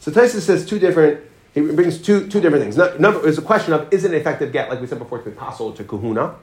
[0.00, 1.20] So Taisa says two different,
[1.54, 2.76] he brings two, two different things.
[2.76, 5.18] No- Number, is a question of, is it an effective get, like we said before,
[5.18, 6.34] to be possible to Kahuna?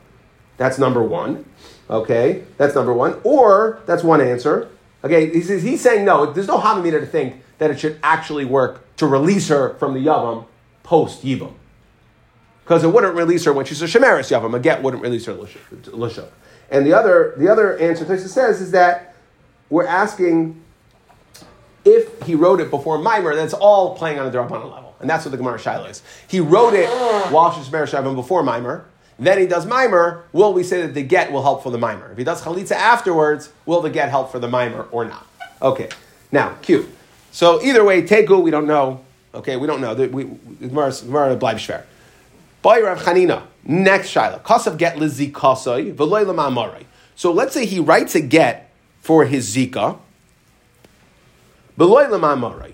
[0.57, 1.45] That's number one.
[1.89, 3.19] Okay, that's number one.
[3.23, 4.69] Or that's one answer.
[5.03, 6.31] Okay, he says, he's saying no.
[6.31, 10.05] There's no Havamina to think that it should actually work to release her from the
[10.05, 10.45] Yavam
[10.83, 11.53] post Yivam.
[12.63, 14.55] Because it wouldn't release her when she's a Shemeris Yavam.
[14.55, 16.29] A get wouldn't release her Lishuk.
[16.69, 19.15] And the other, the other answer Tosa says is that
[19.69, 20.61] we're asking
[21.85, 24.95] if he wrote it before Mimer, that's all playing on a Darabanan level.
[24.99, 26.03] And that's what the Gemara Shaila is.
[26.27, 26.89] He wrote it
[27.31, 28.85] while Shishmer Shavim before Mimer.
[29.19, 30.23] Then he does Mimer.
[30.31, 32.11] Will we say that the get will help for the Mimer?
[32.11, 35.27] If he does Chalitza afterwards, will the get help for the Mimer or not?
[35.61, 35.89] Okay.
[36.31, 36.89] Now, Q.
[37.31, 39.03] So either way, Tegu, we don't know.
[39.33, 39.93] Okay, we don't know.
[39.93, 40.91] We, Gemara
[41.37, 41.83] Bleib Shver.
[42.61, 43.43] Boy Rav Chanina.
[43.63, 44.41] Next Shaila.
[44.41, 46.85] Kasav get lizikasoi v'loy l'ma'amarai.
[47.15, 49.99] So let's say he writes a get for his zika.
[51.77, 52.73] V'loy l'ma'amarai.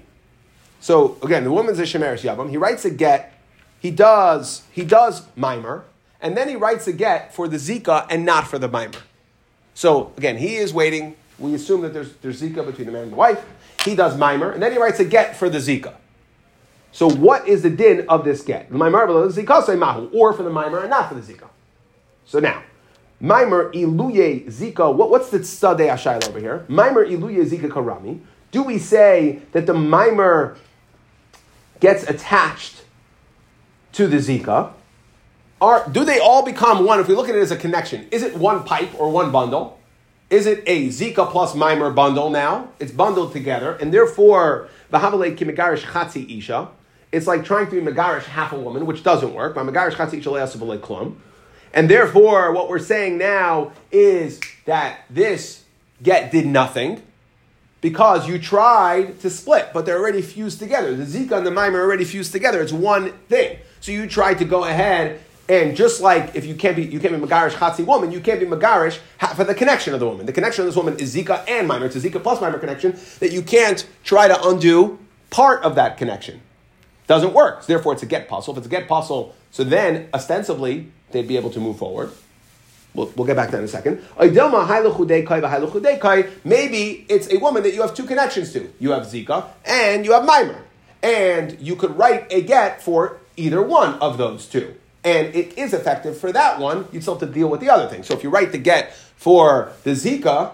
[0.80, 2.50] So again, the woman's a shemeres yavam.
[2.50, 3.34] He writes a get.
[3.80, 5.84] He does he does mimer,
[6.26, 8.98] and then he writes a get for the zika and not for the mimer.
[9.76, 11.16] So again, he is waiting.
[11.38, 13.46] We assume that there's there's zika between the man and the wife.
[13.84, 15.94] He does mimer, and then he writes a get for the zika.
[16.92, 18.72] So what is the din of this get?
[18.72, 21.48] The mimer zika say mahu, or for the mimer and not for the zika.
[22.26, 22.64] So now,
[23.20, 24.92] mimer iluye zika.
[24.96, 26.66] What, what's the tzadei ashayla over here?
[26.68, 28.22] Mimer iluye zika karami.
[28.50, 30.58] Do we say that the mimer
[31.80, 32.84] gets attached
[33.92, 34.74] to the zika?
[35.62, 37.00] Are, do they all become one?
[37.00, 39.80] If we look at it as a connection, is it one pipe or one bundle?
[40.30, 42.70] Is it a Zika plus Mimer bundle now?
[42.80, 46.70] It's bundled together, and therefore, Vahavale Kimigarish Chatzi Isha.
[47.12, 49.56] It's like trying to be Megarish half a woman, which doesn't work.
[49.56, 51.16] Megarish.
[51.74, 55.64] And therefore, what we're saying now is that this
[56.02, 57.04] get did nothing
[57.80, 60.96] because you tried to split, but they're already fused together.
[60.96, 62.62] The Zika and the Mimer are already fused together.
[62.62, 63.60] It's one thing.
[63.80, 67.14] So you tried to go ahead and just like if you can't be you can't
[67.14, 69.00] be Megarish Chatzi woman, you can't be Megarish
[69.36, 70.26] for the connection of the woman.
[70.26, 71.86] The connection of this woman is Zika and Mimer.
[71.86, 74.98] It's a Zika plus Mimer connection that you can't try to undo
[75.30, 76.42] part of that connection.
[77.08, 77.62] Doesn't work.
[77.62, 78.54] So therefore, it's a get puzzle.
[78.54, 82.12] If it's a get puzzle, so then ostensibly they'd be able to move forward.
[82.96, 84.02] We'll, we'll get back to that in a second.
[86.44, 88.74] Maybe it's a woman that you have two connections to.
[88.80, 90.64] You have Zika and you have Mimer.
[91.04, 94.76] And you could write a get for either one of those two.
[95.06, 96.88] And it is effective for that one.
[96.92, 98.02] you'd still have to deal with the other thing.
[98.02, 100.54] So if you write the get for the Zika,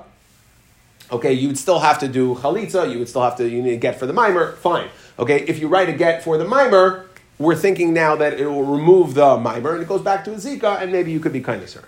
[1.10, 3.74] okay, you would still have to do Chalitza, you would still have to, you need
[3.74, 4.90] a get for the Mimer, fine.
[5.18, 7.08] Okay, if you write a get for the Mimer,
[7.40, 10.36] we're thinking now that it will remove the Mimer and it goes back to a
[10.36, 11.84] Zika, and maybe you could be kind of sir.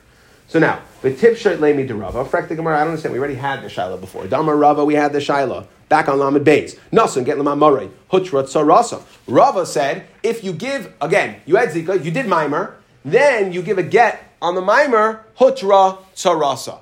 [0.48, 2.24] So now, the tip shait lemi de Rava.
[2.24, 3.14] Frak the Gemara, I don't understand.
[3.14, 4.28] We already had the shaila before.
[4.28, 5.66] Dama Rava, we had the shaila.
[5.94, 6.76] Back on Lamed Beis.
[6.92, 7.88] Nasan, get Lama Murray.
[8.12, 9.04] Hutra Tsarasa.
[9.28, 13.78] Rava said, if you give, again, you had Zika, you did Mimer, then you give
[13.78, 16.80] a get on the Mimer, Hutra Tsarasa.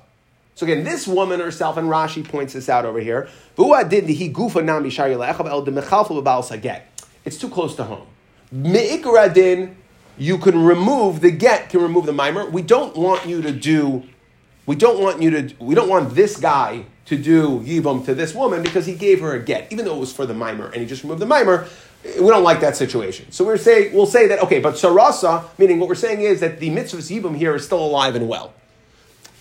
[0.54, 3.28] So again, this woman herself, and Rashi points this out over here.
[7.26, 8.06] It's too close to home.
[8.50, 9.74] Me'ikradin,
[10.16, 12.48] you can remove the get, can remove the mimer.
[12.48, 14.04] We don't want you to do,
[14.64, 18.34] we don't want you to, we don't want this guy to do yivam to this
[18.34, 20.76] woman because he gave her a get, even though it was for the mimer, and
[20.76, 21.66] he just removed the mimer.
[22.04, 23.30] We don't like that situation.
[23.30, 26.58] So we're say, we'll say that, okay, but sarasa, meaning what we're saying is that
[26.58, 28.52] the mitzvah yivam here is still alive and well.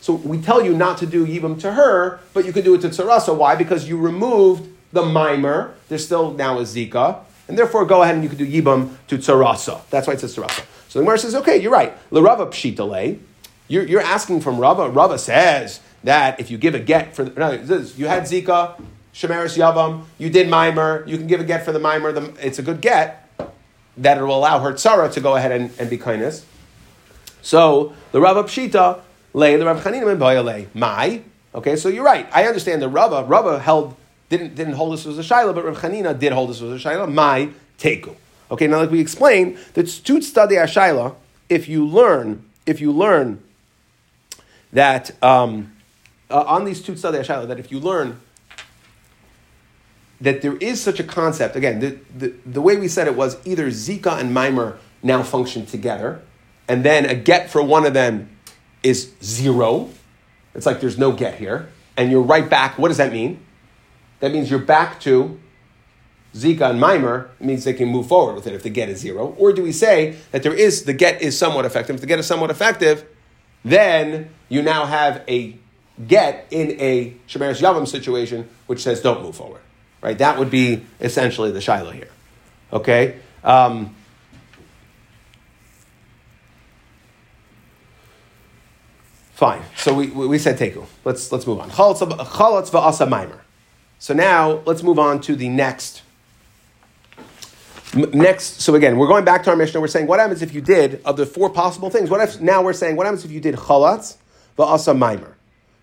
[0.01, 2.81] So we tell you not to do yibam to her, but you could do it
[2.81, 3.35] to Tsarasa.
[3.35, 3.55] Why?
[3.55, 5.75] Because you removed the mimer.
[5.89, 7.19] There's still now a Zika.
[7.47, 9.81] And therefore, go ahead and you could do yibam to Tsarasa.
[9.91, 10.65] That's why it says Tsarasa.
[10.89, 11.93] So the Gemara says, okay, you're right.
[12.09, 13.19] L'Rava pshitale.
[13.67, 14.89] You're, you're asking from Rava.
[14.89, 17.51] Rava says that if you give a get for, the, no,
[17.95, 18.81] you had Zika,
[19.13, 22.11] Shemeris Yavam, you did mimer, you can give a get for the mimer.
[22.11, 23.29] The, it's a good get
[23.97, 26.45] that it will allow her Tsara to go ahead and, and be kindness.
[27.41, 29.01] So the Rava pshita,
[29.33, 30.67] Lay the Rav Chanina ben.
[30.73, 31.21] My.
[31.53, 32.27] Okay, so you're right.
[32.33, 33.23] I understand the Rava.
[33.23, 33.95] Rava held
[34.29, 36.89] didn't didn't hold this was a shaila, but Rav Chanina did hold this was a
[36.89, 37.11] shaila.
[37.11, 38.15] My teku.
[38.49, 41.15] Okay, now like we explained, the tzut study a shaila.
[41.49, 43.41] If you learn, if you learn
[44.73, 45.75] that um,
[46.31, 48.19] uh, on these two study shaila, that if you learn
[50.19, 53.37] that there is such a concept, again, the, the, the way we said it was
[53.45, 56.21] either Zika and Mimer now function together,
[56.67, 58.29] and then a get for one of them
[58.83, 59.89] is zero.
[60.53, 61.69] It's like there's no get here.
[61.97, 62.77] And you're right back.
[62.77, 63.39] What does that mean?
[64.19, 65.39] That means you're back to
[66.33, 67.31] Zika and Mimer.
[67.39, 69.35] Means they can move forward with it if the get is zero.
[69.37, 71.95] Or do we say that there is the get is somewhat effective?
[71.95, 73.05] If the get is somewhat effective,
[73.63, 75.57] then you now have a
[76.07, 79.61] get in a Shemeres Yavam situation which says don't move forward.
[80.01, 80.17] Right?
[80.17, 82.09] That would be essentially the shaila here.
[82.73, 83.19] Okay?
[83.43, 83.95] Um,
[89.41, 89.63] Fine.
[89.75, 90.85] So we, we said teku.
[91.03, 91.71] Let's let's move on.
[91.71, 93.41] Chalatz va'asa mimer.
[93.97, 96.03] So now let's move on to the next.
[97.95, 99.81] Next, so again, we're going back to our Mishnah.
[99.81, 102.11] We're saying what happens if you did of the four possible things.
[102.11, 104.17] What if now we're saying what happens if you did chalatz
[104.59, 105.35] va'asa mimer?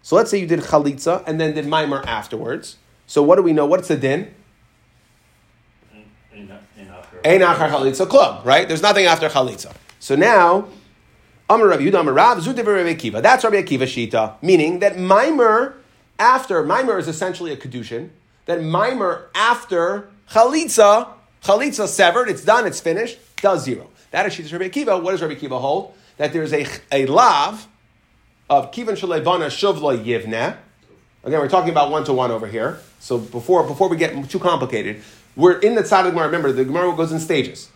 [0.03, 2.77] So let's say you did chalitza and then did mimer afterwards.
[3.07, 3.67] So what do we know?
[3.67, 4.35] What's the din?
[7.25, 8.69] Ein achar chalitza club, right?
[8.69, 9.73] There's nothing after chalitza.
[9.99, 10.69] So now,
[11.51, 13.23] Amar Rabbi Yehuda Amar Rav Rabbi Akiva.
[13.23, 15.77] That's Rabbi Akiva Shita, meaning that mimer
[16.19, 18.11] after mimer is essentially a kedushin.
[18.47, 21.09] That mimer after chalitza,
[21.43, 23.89] chalitza severed, it's done, it's finished, does zero.
[24.11, 25.03] That is Shita Rabbi Akiva.
[25.03, 25.95] What does Rabbi Akiva hold?
[26.19, 27.67] That there's a a lav
[28.49, 30.57] of kivan shalevana shuvla yivne.
[31.25, 32.81] Again, we're talking about one to one over here.
[33.01, 35.03] So before before we get too complicated,
[35.37, 36.27] we're in the side of the Gemara.
[36.27, 37.69] Remember, the Gemara goes in stages.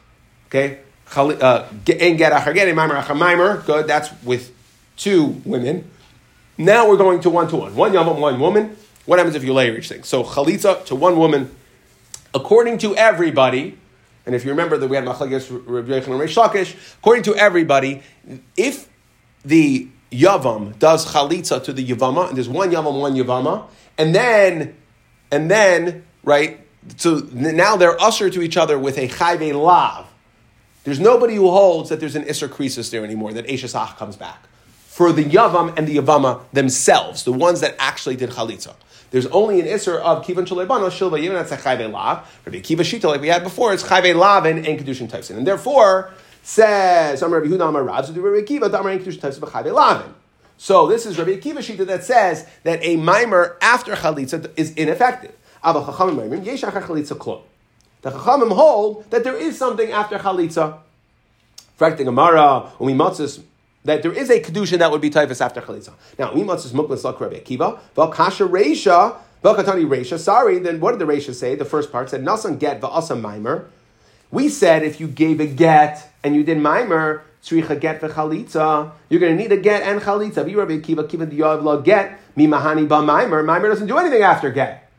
[0.46, 0.78] Okay,
[1.16, 1.68] uh,
[3.66, 4.52] Good, that's with
[4.96, 5.90] two women.
[6.58, 7.74] Now we're going to one to one.
[7.74, 8.76] One yavam, one woman.
[9.06, 10.04] What happens if you layer each thing?
[10.04, 11.54] So chalitza to one woman,
[12.34, 13.78] according to everybody,
[14.24, 18.02] and if you remember that we had machlagis Rabbi and Reish according to everybody,
[18.56, 18.88] if
[19.44, 23.66] the yavam does chalitza to the yavama, and there's one yavam, one yavama,
[23.98, 24.76] and then,
[25.30, 26.60] and then, right,
[26.96, 30.06] so now they're usher to each other with a chayve lav.
[30.84, 34.46] There's nobody who holds that there's an Isser Krisis there anymore, that Eshesach comes back.
[34.86, 38.74] For the Yavam and the Yavama themselves, the ones that actually did Chalitza.
[39.10, 42.28] There's only an Isser of Kivan Shalebano, Shilva Yivin, that's a Chayve Lav.
[42.44, 45.38] Rabbi Kiva Shita, like we had before, it's Chayve Lav and, and Kedushin Tyson.
[45.38, 47.28] And therefore, says, so
[50.86, 55.34] this is Rabbi Akiva Shita that says that a mimer after Chalitza is ineffective.
[55.62, 55.80] The
[58.10, 60.78] Chachamim hold that there is something after Chalitza.
[61.76, 62.70] Fact, the Gemara,
[63.84, 65.92] that there is a kedushin that would be taifus after chalitza.
[66.18, 70.18] Now, we matzis muklas lak Rabbi Akiva, vel kasha reisha, vel katani reisha.
[70.18, 71.56] Sorry, then what did the reisha say?
[71.56, 73.66] The first part said nasan get va'asa mimer.
[74.32, 79.20] We said if you gave a get and you did mimer, tzricha get v'chalitza, you're
[79.20, 80.50] going to need a get and chalitza.
[80.50, 84.22] You Rabbi Akiva, kiva diyav la get, mi mahani ba mimer, mimer doesn't do anything
[84.22, 84.90] after get.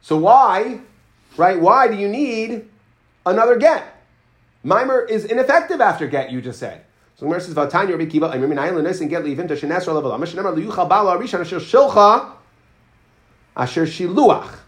[0.00, 0.80] So why
[1.36, 1.60] right?
[1.60, 2.68] Why do you need
[3.24, 3.84] another get?
[4.64, 6.84] Mimer is ineffective after get, you just said.
[7.16, 10.10] So Gemara says, "Vatanya Rabbi Kiva, I remember Nail and get leave into Shenesra level.
[10.12, 12.32] Amash Nemar liyuchal bala arishan asher shilcha
[13.56, 14.61] asher shiluach."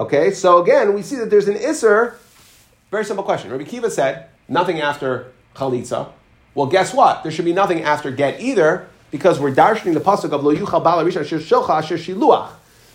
[0.00, 2.16] Okay, so again, we see that there's an iser.
[2.90, 3.50] Very simple question.
[3.50, 6.10] Rabbi Kiva said nothing after chalitza.
[6.54, 7.22] Well, guess what?
[7.22, 10.82] There should be nothing after get either, because we're darshaning the pasuk of lo yuchal
[10.82, 12.48] bala arishan asher shilcha asher shiluach.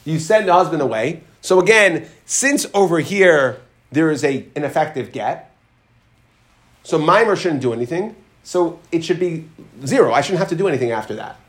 [0.03, 1.21] You send the husband away.
[1.41, 5.55] So again, since over here there is a, an effective get,
[6.81, 8.15] so mimer shouldn't do anything.
[8.43, 9.47] So it should be
[9.85, 10.11] zero.
[10.11, 11.39] I shouldn't have to do anything after that.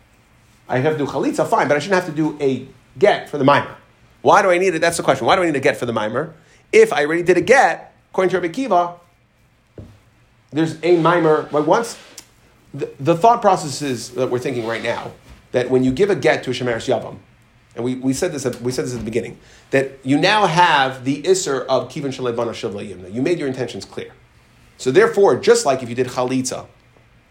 [0.69, 3.39] I have to do chalitza, fine, but I shouldn't have to do a get for
[3.39, 3.75] the mimer.
[4.27, 4.81] Why do I need it?
[4.81, 5.25] That's the question.
[5.25, 6.35] Why do I need a get for the mimer?
[6.73, 8.97] If I already did a get, according to Rabbi Kiva,
[10.51, 11.49] there's a mimer.
[11.53, 11.97] Well, once
[12.75, 15.13] the, the thought processes that we're thinking right now
[15.53, 17.19] that when you give a get to a shemeres yavam,
[17.77, 19.39] and we, we said this at, we said this at the beginning,
[19.71, 23.15] that you now have the isser of kivin shalebana shavla yimna.
[23.15, 24.11] You made your intentions clear.
[24.77, 26.67] So therefore, just like if you did chalitza,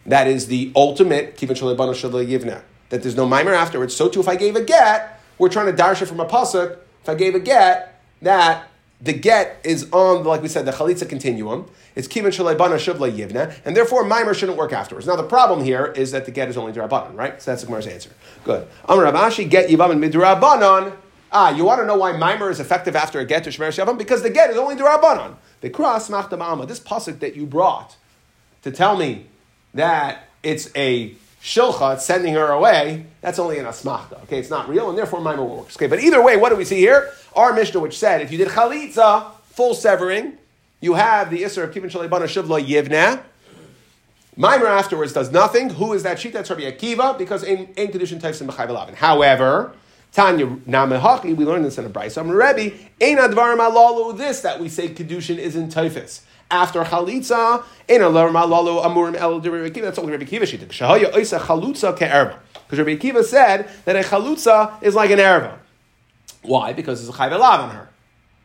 [0.06, 3.94] that is the ultimate kivin shalebana shavla yivna, that there's no mimer afterwards.
[3.94, 6.78] So too, if I gave a get, we're trying to darsha from a pasuk.
[7.06, 8.68] If I gave a get, that
[9.00, 11.70] the get is on, like we said, the chalitza continuum.
[11.94, 15.06] It's kivin shalaybana shuvla yivna, and therefore mimer shouldn't work afterwards.
[15.06, 17.40] Now the problem here is that the get is only derabanan, right?
[17.40, 18.10] So that's the Gemara's answer.
[18.44, 18.68] Good.
[18.90, 20.96] Amar Rav Ashi get yivam midrabanan.
[21.32, 24.00] Ah, you want to know why mimer is effective after a get to shmer yavam?
[24.00, 25.36] Because the get is only derabanan.
[25.62, 26.68] The cross machta ma'ama.
[26.68, 27.98] This pasuk that you brought
[28.64, 29.28] to tell me
[29.76, 34.22] that it's a shilcha, sending her away, that's only an asmachta.
[34.24, 35.76] Okay, it's not real, and therefore mimer works.
[35.78, 37.12] Okay, but either way, what do we see here?
[37.36, 40.38] Our Mishnah, which said if you did chalitza, full severing,
[40.82, 43.22] you have the isser of kivin shalebana shivla yivna.
[44.38, 45.70] Mimer afterwards does nothing.
[45.70, 46.34] Who is that sheet?
[46.34, 49.74] That's Rabbi Akiva, because in, in condition types in B'chai However,
[50.12, 52.18] Tanya Namehachi, we learned this in a Bryce.
[52.18, 56.22] I'm Rebbe, Ein Advarim Alalu, this that we say Kedushin is in taifus
[56.52, 58.00] after chalitza, a.
[59.82, 62.38] That's only Rabbi Akiva she ke'erva.
[62.66, 65.58] Because Rabbi Akiva said that a chalutza is like an erva.
[66.42, 66.74] Why?
[66.74, 67.90] Because there's a chayv on her.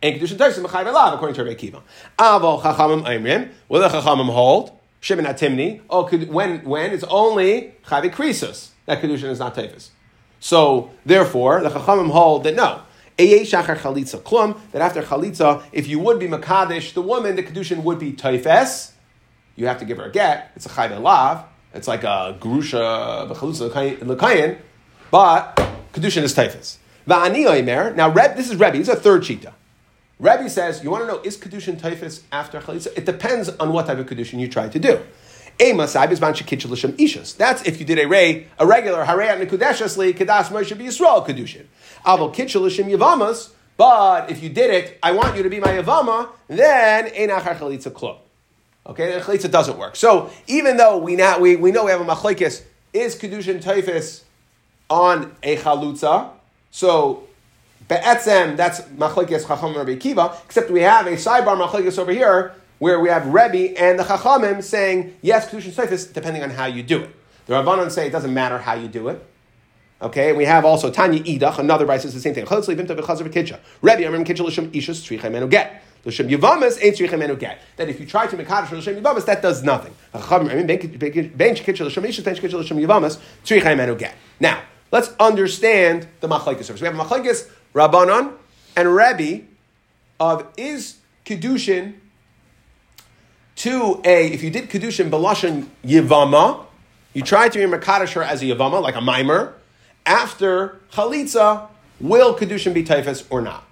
[0.03, 1.83] And kedushin taisim chayv elav according to Rabbi Akiva.
[2.19, 3.51] Avo chachamim aimrim.
[3.71, 4.73] Do the chachamim hold?
[5.01, 5.81] Shimon atimni.
[5.89, 9.91] Oh, when when it's only chayv krisus that kedushin is not taifus.
[10.39, 12.83] So therefore, the chachamim hold that no
[13.27, 17.99] chalitza klum, that after chalitza, if you would be makadish the woman, the kedushin would
[17.99, 18.93] be taifes.
[19.57, 20.53] You have to give her a get.
[20.57, 21.45] It's a chayv lav.
[21.75, 23.71] It's like a grusha b'chalutza
[24.05, 24.59] l'kayin,
[25.11, 25.57] but
[25.93, 26.79] kedushin is taifes.
[27.07, 28.77] Now, Reb, this is Rebbe.
[28.77, 29.53] Is a third shita.
[30.19, 32.89] Rebbe says, you want to know, is kedushin taifes after chalitza?
[32.97, 35.01] It depends on what type of kedushin you try to do.
[35.59, 35.95] That's
[37.67, 41.67] if you did a ray, a regular harayat nekudeshasli kedas Moshe Yisrael kedushin.
[42.05, 46.29] Aval kitchelishim yavamas, But if you did it, I want you to be my Yavama,
[46.49, 48.19] then Einachar Chalitza Klum.
[48.87, 49.97] Okay, then Chalitza doesn't work.
[49.97, 54.23] So even though we, now, we, we know we have a Machlekes, is Kedushin Taifis
[54.91, 56.31] on a Chalutza?
[56.71, 57.25] So
[57.89, 63.01] Be'etzem, that's Machlekes Chacham Rabbi Kiva, except we have a sidebar Machlekes over here where
[63.01, 67.01] we have Rebbe and the Chachamim saying, yes, Kedushin Taifis, depending on how you do
[67.03, 67.17] it.
[67.47, 69.27] The Rabbanon say it doesn't matter how you do it.
[70.03, 72.45] Okay, and we have also Tanya Idach, another Bryce says the same thing.
[72.47, 72.85] Rebbe, I'm
[73.29, 75.83] Kitcha Lishim Ishus Tzricha Get.
[76.07, 77.61] L'shem Yavamas ain't Tzricha Menu Get.
[77.77, 79.95] That if you try to make Kaddish L'shem Yavamas, that does nothing.
[84.41, 86.81] Now, let's understand the Machlaikis service.
[86.81, 88.33] We have Machlaikis Rabbanon
[88.77, 89.45] and Rebbe
[90.19, 90.97] of is
[91.27, 91.97] Kedushin
[93.57, 96.65] to a, if you did Kedushin Belashon Yavama,
[97.13, 99.55] you tried to be Makadish her as a Yavama, like a mimer,
[100.07, 101.69] after Chalitza,
[102.01, 103.65] will Kedushin be Taifas or not?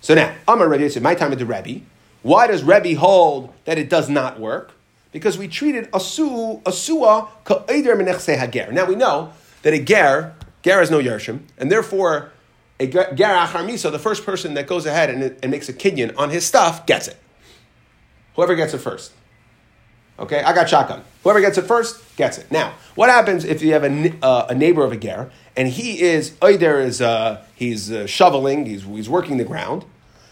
[0.00, 1.84] So now, Amar Rebbe said, my time at the Rebbe.
[2.22, 4.72] Why does Rebbe hold that it does not work?
[5.12, 8.72] Because we treated asu, asua ka'eder menechse hager.
[8.72, 9.32] Now we know
[9.62, 12.32] that a ger, ger is no yershim, and therefore
[12.78, 16.14] a ger achar misa, the first person that goes ahead and, and makes a kinyan
[16.18, 17.16] on his stuff, gets it.
[18.34, 19.12] Whoever gets it first.
[20.18, 21.02] Okay, I got shotgun.
[21.22, 22.50] Whoever gets it first gets it.
[22.50, 26.00] Now, what happens if you have a, uh, a neighbor of a ger and he
[26.00, 29.84] is Oider is uh, he's uh, shoveling, he's, he's working the ground,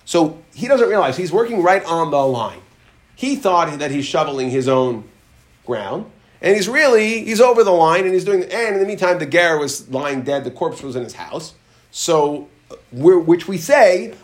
[0.04, 2.60] so he doesn't realize he's working right on the line.
[3.14, 5.08] He thought that he's shoveling his own
[5.66, 6.10] ground,
[6.40, 8.42] and he's really he's over the line and he's doing.
[8.42, 10.44] And in the meantime, the ger was lying dead.
[10.44, 11.54] The corpse was in his house.
[11.90, 12.48] So,
[12.92, 14.14] which we say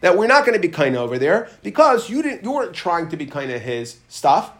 [0.00, 3.08] that we're not going to be kind over there because you didn't you weren't trying
[3.08, 4.52] to be kind of his stuff.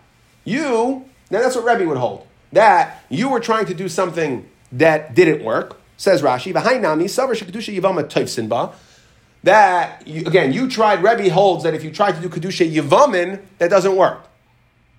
[0.44, 5.14] You now that's what Rebbe would hold that you were trying to do something that
[5.14, 5.80] didn't work.
[5.96, 8.74] Says Rashi, behind Nami, Savar Shekadusha Yivama Taifsinba.
[9.42, 11.02] That you, again, you tried.
[11.02, 14.26] Rebbe holds that if you try to do kedusha yivamin, that doesn't work.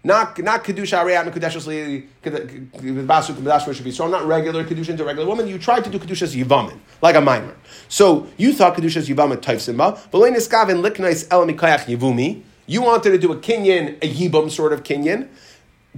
[0.05, 3.89] Not not kedusha ariyat mekudeshusli basu kedash should be.
[3.89, 5.47] So I'm not regular kedusha into regular woman.
[5.47, 7.55] You tried to do kedusha's yivamin like a mimer.
[7.89, 12.43] So you thought kedusha's yivamin taifsimba, but niskavin liknais elamikayach yivumi.
[12.67, 15.27] You wanted to do a kinyan, a yibum sort of kinyan.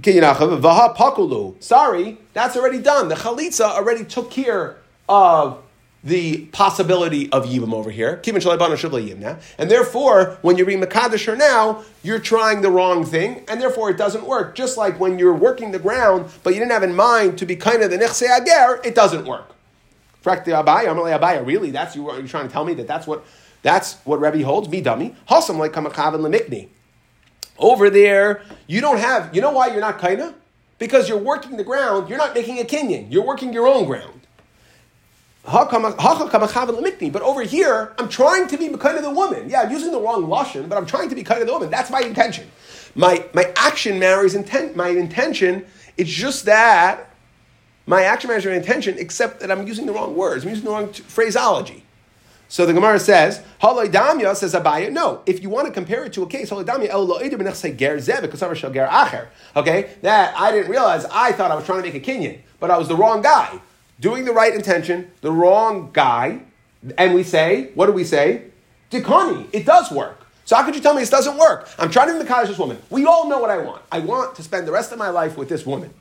[0.00, 3.08] Pakulu sorry, that's already done.
[3.08, 5.62] The chalitza already took care of
[6.04, 8.20] the possibility of Yibam over here.
[9.58, 13.96] And therefore, when you're being Makadisher now, you're trying the wrong thing, and therefore it
[13.96, 14.54] doesn't work.
[14.54, 17.56] Just like when you're working the ground, but you didn't have in mind to be
[17.56, 19.54] kind of the Nechse Ager, it doesn't work.
[20.24, 23.24] Really, that's you are you trying to tell me that that's what
[23.62, 24.68] that's what Rebbe holds?
[24.68, 25.14] Me dummy.
[25.28, 26.68] Like Kamakavin Lemikni.
[27.58, 30.34] Over there, you don't have, you know why you're not kaina?
[30.78, 33.10] Because you're working the ground, you're not making a kinyan.
[33.10, 34.17] You're working your own ground.
[35.48, 39.48] But over here, I'm trying to be kind of the woman.
[39.48, 41.70] Yeah, I'm using the wrong lashon, but I'm trying to be kind of the woman.
[41.70, 42.50] That's my intention.
[42.94, 44.76] My, my action marries intent.
[44.76, 45.64] My intention
[45.96, 47.10] It's just that.
[47.86, 50.44] My action marries my intention, except that I'm using the wrong words.
[50.44, 51.84] I'm using the wrong t- phraseology.
[52.48, 54.92] So the Gemara says, Halaydamya says Abaye.
[54.92, 59.26] No, if you want to compare it to a case, acher.
[59.56, 61.04] Okay, that I didn't realize.
[61.06, 63.60] I thought I was trying to make a kinyan, but I was the wrong guy
[64.00, 66.40] doing the right intention, the wrong guy,
[66.96, 68.44] and we say, what do we say?
[68.90, 70.26] Dikani, it does work.
[70.44, 71.68] So how could you tell me this doesn't work?
[71.78, 72.78] I'm trying to be the this woman.
[72.88, 73.82] We all know what I want.
[73.92, 75.92] I want to spend the rest of my life with this woman.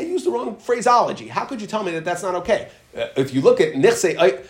[0.00, 1.28] I used the wrong phraseology.
[1.28, 2.70] How could you tell me that that's not okay?
[2.96, 4.40] Uh, if you look at Nichse uh,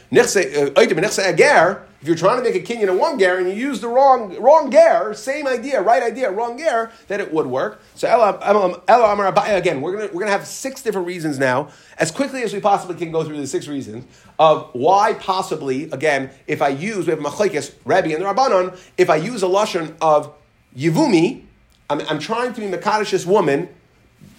[1.26, 3.88] Ager, if you're trying to make a kinyan in one ger and you use the
[3.88, 7.82] wrong wrong ger, same idea, right idea, wrong ger, then it would work.
[7.96, 11.68] So again, we're gonna we're gonna have six different reasons now,
[11.98, 14.06] as quickly as we possibly can go through the six reasons
[14.38, 19.10] of why possibly again, if I use we have Machlekes, Rabbi and the Rabbanon, if
[19.10, 20.32] I use a lashon of
[20.76, 21.42] Yivumi,
[21.90, 23.68] I'm, I'm trying to be Makadish's woman,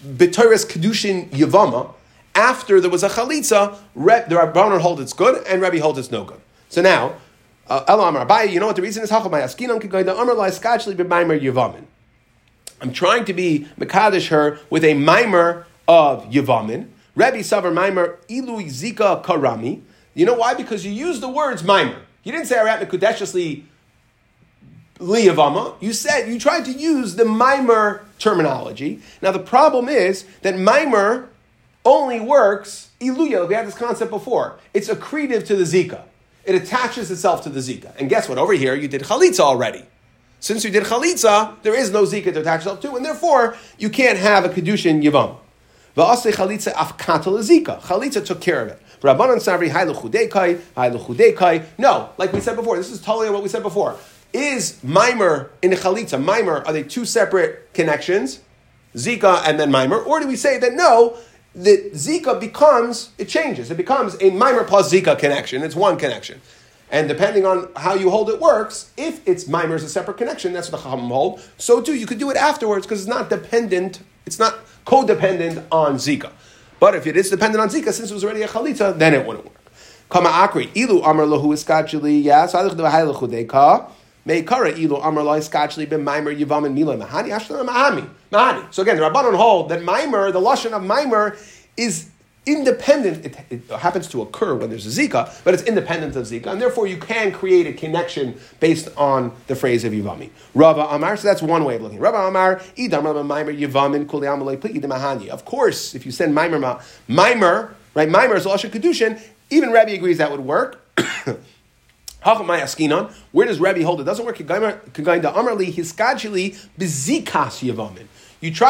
[0.05, 1.93] B'Toras Kedushin Yavama
[2.33, 6.23] after there was a chalitza, the Rabbanon hold it's good and Rabbi holds it's no
[6.23, 6.39] good.
[6.69, 7.15] So now,
[7.67, 9.11] uh, you know what the reason is?
[9.11, 9.23] I'm
[12.93, 16.87] trying to be Mekadesh her with a mimer of Yavamin.
[17.15, 19.81] Rabbi Savar mimer ilu zika karami.
[20.13, 20.53] You know why?
[20.53, 22.01] Because you use the words mimer.
[22.23, 23.63] You didn't say Arat Mekudeshesli
[25.01, 25.75] liyavama.
[25.81, 29.01] You said you tried to use the mimer terminology.
[29.21, 31.29] Now the problem is that mimer
[31.83, 33.47] only works iluya.
[33.47, 34.59] We had this concept before.
[34.73, 36.03] It's accretive to the zika.
[36.45, 37.95] It attaches itself to the zika.
[37.99, 38.37] And guess what?
[38.37, 39.83] Over here, you did chalitza already.
[40.39, 43.89] Since you did chalitza, there is no zika to attach itself to, and therefore you
[43.89, 45.37] can't have a kedushin yavam.
[45.95, 47.79] Va'asei chalitza afkata zika.
[47.81, 48.81] Chalitza took care of it.
[49.01, 51.65] Rabbanan Savri, Hailu Chudekai, Hailu Chudekai.
[51.79, 53.97] No, like we said before, this is totally what we said before.
[54.33, 58.39] Is Mimer in Chalitza, Mimer, are they two separate connections?
[58.95, 59.97] Zika and then Mimer?
[59.97, 61.17] Or do we say that no,
[61.55, 63.71] that Zika becomes, it changes.
[63.71, 65.63] It becomes a Mimer plus Zika connection.
[65.63, 66.41] It's one connection.
[66.91, 70.51] And depending on how you hold it works, if it's mimer is a separate connection,
[70.51, 71.41] that's what the Chacham hold.
[71.57, 75.95] So too, you could do it afterwards because it's not dependent, it's not codependent on
[75.95, 76.31] Zika.
[76.81, 79.25] But if it is dependent on Zika, since it was already a Chalitza, then it
[79.25, 79.55] wouldn't work.
[80.09, 82.25] Kama akri, ilu amar iskachili,
[84.25, 88.73] meikara ilu amar lahu iskachili ben mimer yivam and mila mahani, ashlam mahami, mahani.
[88.73, 91.37] So again, the Rabbanon hold that maimer, the lashon of maimer,
[91.77, 92.11] is
[92.45, 96.47] independent, it, it, happens to occur when there's a Zika, but it's independent of Zika,
[96.47, 100.31] and therefore you can create a connection based on the phrase of Yivami.
[100.55, 101.99] Rava Amar, so that's one way of looking.
[101.99, 105.27] Rava Amar, Idam Rava Maimer Yivamin Kuli Amalei Mahani.
[105.27, 110.17] Of course, if you send Maimer, Maimer, right, Maimer is Lasha Kedushin, even Rabbi agrees
[110.17, 110.81] that would work.
[112.23, 114.03] Where does Rabbi hold it?
[114.03, 114.39] Doesn't work.
[114.39, 114.59] You try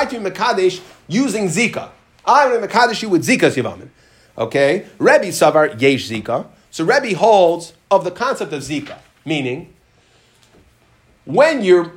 [0.05, 1.89] to be Makadesh using Zika.
[2.25, 3.89] I'm going to Makadesh you with Zika's Yavamin.
[4.37, 4.85] Okay?
[4.99, 6.47] Rebbe Savar Yesh Zika.
[6.69, 9.73] So Rebbe holds of the concept of Zika, meaning
[11.25, 11.91] when you're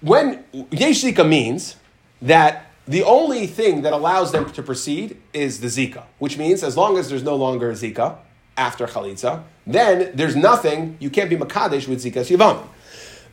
[0.00, 1.76] when Yesh Zika means
[2.20, 6.76] that the only thing that allows them to proceed is the Zika, which means as
[6.76, 8.18] long as there's no longer a Zika
[8.58, 12.30] after Chalitza, then there's nothing, you can't be Makadesh with Zika's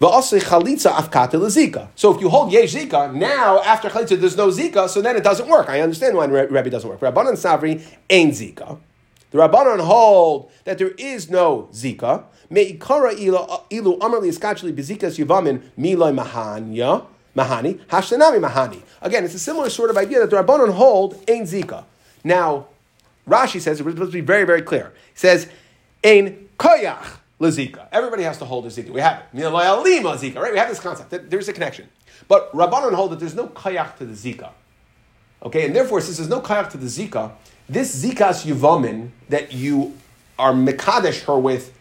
[0.01, 4.89] also chalitza afkata So if you hold yesh zika, now after chalitza there's no zika,
[4.89, 5.69] so then it doesn't work.
[5.69, 6.99] I understand why Rebbe doesn't work.
[6.99, 8.77] Rabbanan Savri ain't zika.
[9.31, 12.25] The Rabbanan hold that there is no zika.
[12.49, 17.05] Me'ikara ilu amarli iskachli bezikas yuvamin miloi mahanya.
[17.35, 18.81] Mahani, Hashtanami Mahani.
[19.01, 21.83] Again, it's a similar sort of idea that the Rabbanon hold ain't Zika.
[22.23, 22.67] Now,
[23.27, 24.93] Rashi says, it's supposed to be very, very clear.
[25.13, 25.49] He says,
[26.03, 27.87] Ein Koyach Lazika.
[27.91, 28.89] Everybody has to hold a Zika.
[28.89, 29.43] We have it.
[29.43, 30.53] Zika, right?
[30.53, 31.29] We have this concept.
[31.29, 31.89] There's a connection.
[32.27, 34.51] But Rabbanon hold that there's no Koyach to the Zika.
[35.43, 37.31] Okay, and therefore, since there's no Koyach to the Zika,
[37.67, 39.97] this Zikas Yuvamin that you
[40.39, 41.73] are Mekadesh her with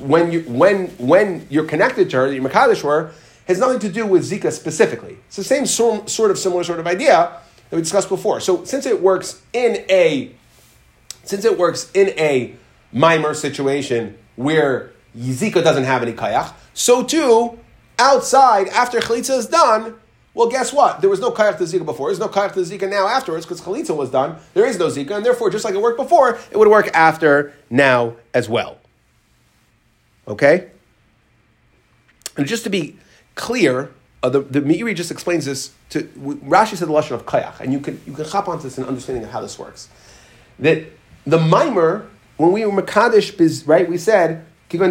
[0.00, 3.12] when you when when you're connected to her, that you're Mekadesh her,
[3.46, 5.18] has nothing to do with Zika specifically.
[5.26, 7.40] It's the same sort of similar sort of idea
[7.70, 8.40] that we discussed before.
[8.40, 10.32] So since it works in a
[11.24, 12.54] since it works in a
[12.92, 17.58] mimer situation where Zika doesn't have any kayach, so too
[17.98, 19.96] outside after chalitza is done.
[20.34, 21.00] Well, guess what?
[21.00, 22.08] There was no kayach to Zika before.
[22.08, 24.36] There's no kayach to Zika now afterwards because chalitza was done.
[24.52, 27.54] There is no Zika, and therefore, just like it worked before, it would work after
[27.70, 28.76] now as well.
[30.28, 30.68] Okay.
[32.36, 32.98] And just to be
[33.34, 33.90] clear,
[34.22, 37.72] uh, the, the Meiri just explains this to Rashi said the lashon of kayach, and
[37.72, 39.88] you can you can hop onto this in understanding of how this works.
[40.58, 40.86] That
[41.24, 44.90] the mimer, when we were makadosh, right, we said I mean,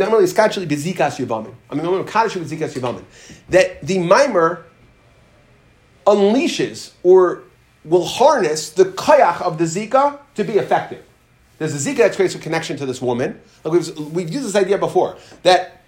[3.50, 4.66] That the mimer
[6.08, 7.44] unleashes or
[7.84, 11.04] will harness the kayach of the zika to be effective.
[11.58, 13.42] There's a zika that creates a connection to this woman.
[13.64, 15.84] Like we've, we've used this idea before that.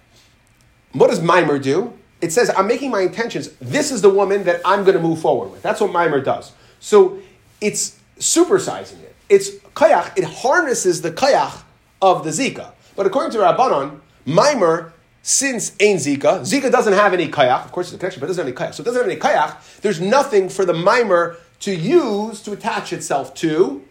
[0.92, 1.97] What does mimer do?
[2.20, 3.50] It says, I'm making my intentions.
[3.60, 5.62] This is the woman that I'm going to move forward with.
[5.62, 6.52] That's what Mimer does.
[6.80, 7.18] So
[7.60, 9.14] it's supersizing it.
[9.28, 11.62] It's kayach, it harnesses the kayach
[12.02, 12.72] of the zika.
[12.96, 14.92] But according to Rabbanon, Mimer,
[15.22, 17.64] since ain't zika, zika doesn't have any kayach.
[17.64, 18.74] Of course, it's a connection, but it doesn't have any kayach.
[18.74, 19.80] So it doesn't have any kayach.
[19.80, 23.84] There's nothing for the Mimer to use to attach itself to,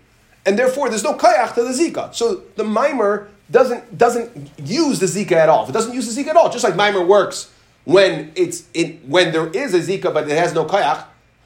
[0.45, 2.13] and therefore there's no kayach to the zika.
[2.13, 5.63] So the Mimer doesn't, doesn't use the zika at all.
[5.63, 7.51] If it doesn't use the zika at all, just like Mimer works
[7.87, 11.05] when it's in, when there is a zika but it has no kayach,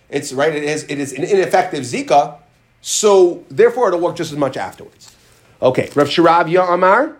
[0.10, 0.56] it's right.
[0.56, 2.39] It is it is an ineffective zika,
[2.82, 5.16] so therefore it'll work just as much afterwards.
[5.62, 7.16] Okay, Rav Shiravya Amar,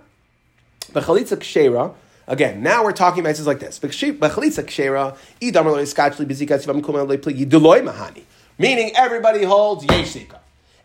[0.92, 1.94] the b'chalitza kshera.
[2.26, 3.78] Again, now we're talking about things like this.
[3.80, 8.24] B'chalitza kshera, idam lo iskachli b'zika tzivam kumel lepligi deloy mahani.
[8.58, 10.40] Meaning everybody holds yesh zika.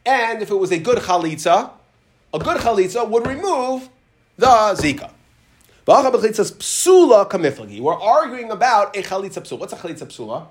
[0.04, 1.70] And if it was a good chalitza,
[2.34, 3.88] a good chalitza would remove
[4.36, 5.10] the zika.
[5.86, 5.94] We're
[7.94, 9.58] arguing about a chalitza psula.
[9.60, 10.48] What's a chalitza psula?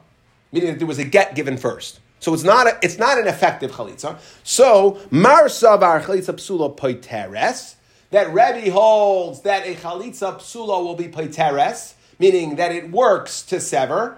[0.54, 2.00] Meaning that there was a get given first.
[2.22, 4.18] So it's not, a, it's not an effective chalitza.
[4.44, 7.76] So, mar savar chalitza psula poiteres,
[8.12, 13.60] that Rebbe holds that a chalitza psula will be poiteres, meaning that it works to
[13.60, 14.18] sever.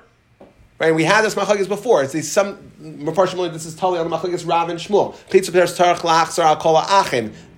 [0.78, 0.94] Right?
[0.94, 2.04] We had this machlokes before.
[2.04, 5.16] It's some this is totally on the machlokes Rav and Shmuel.
[5.32, 6.76] Psula tarach lachzar al kol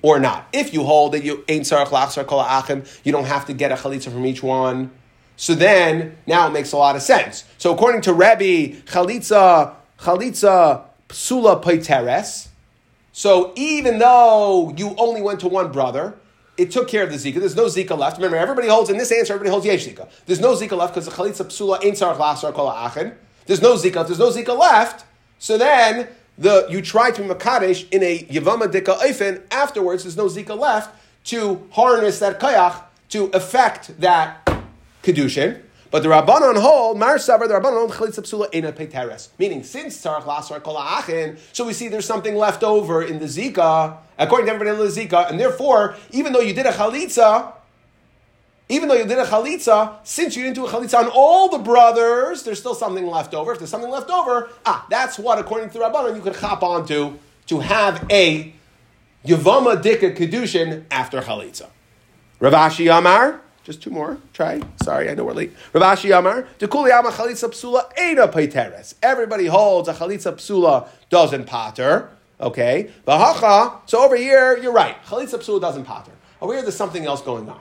[0.02, 0.48] or not.
[0.54, 3.72] If you hold that you ain't sarach lachsar kol achim, you don't have to get
[3.72, 4.92] a chalitza from each one.
[5.36, 7.46] So then, now it makes a lot of sense.
[7.58, 12.50] So according to Rebbe, chalitza, chalitza psula poiteres,
[13.12, 16.16] So even though you only went to one brother,
[16.58, 17.40] it took care of the Zika.
[17.40, 18.18] There's no Zika left.
[18.18, 20.10] Remember, everybody holds in this answer, everybody holds Yesh Zika.
[20.26, 23.16] There's no Zika left because the Chalitza Psula ain't Sarach Lasar Kol Achin.
[23.46, 24.02] There's no Zika.
[24.02, 25.06] If there's no Zika left,
[25.40, 26.10] so then
[26.40, 29.44] the you try to Makadesh in a Yavama Dika Eifen.
[29.52, 34.50] Afterwards, there's no Zika left to harness that Kayach to affect that
[35.04, 35.62] Kedushin.
[35.92, 39.30] But the Rabbanon hold, Mar Savar, the Rabbanon hold Chalitza Psula Eina Peteres.
[39.40, 43.26] Meaning, since Tzarech Lasar Kol Achin, so we see there's something left over in the
[43.26, 47.54] Zika, according to everybody in the Zika, and therefore, even though you did a Chalitza,
[48.70, 51.58] even though you did a chalitza, since you didn't do a chalitza on all the
[51.58, 53.52] brothers, there's still something left over.
[53.52, 56.62] If there's something left over, ah, that's what, according to the Rabbanon, you could hop
[56.62, 57.18] onto
[57.48, 58.54] to have a
[59.26, 61.68] Yavama Dika Kedushin after chalitza.
[62.40, 64.62] Rav Ashi Amar, just two more, try.
[64.84, 65.54] Sorry, I know we're late.
[65.74, 68.94] Rav Ashi Amar, Dekuli Ama Chalitza Psula Eda Paiteres.
[69.02, 72.12] Everybody holds a Chalitza Psula doesn't pater.
[72.40, 73.82] Okay, Vahacha.
[73.88, 74.96] So over here, you're right.
[75.06, 76.12] Chalitza Psula doesn't pater.
[76.40, 77.60] Over here, there's something else going on.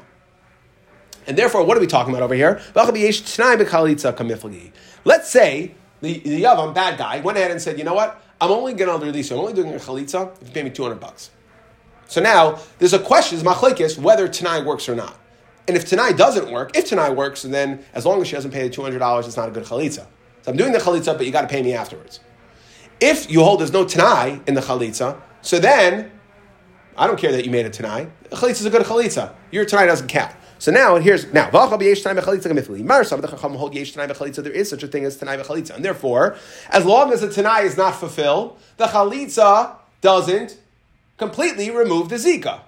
[1.29, 2.61] And therefore, what are we talking about over here?
[5.05, 8.23] Let's say the, the Yavam, bad guy, went ahead and said, you know what?
[8.41, 9.37] I'm only going to release you.
[9.37, 11.31] I'm only doing a chalitza if you pay me 200 bucks.
[12.07, 15.19] So now, there's a question, is machlekes, whether Tanai works or not.
[15.67, 18.67] And if Tanai doesn't work, if Tanai works, then as long as she doesn't pay
[18.67, 20.07] the $200, it's not a good chalitza.
[20.41, 22.21] So I'm doing the chalitza, but you got to pay me afterwards.
[23.01, 26.11] If you hold there's no Tanai in the chalitza, so then,
[26.97, 28.09] I don't care that you made a Tanai.
[28.31, 29.35] Chalitza is a good chalitza.
[29.51, 30.33] Your Tanai doesn't count.
[30.59, 32.17] So now here's now there is such
[34.83, 36.37] a thing as tanai bechalitza, and therefore,
[36.71, 40.57] as long as the tanai is not fulfilled, the chalitza doesn't
[41.17, 42.63] completely remove the zika,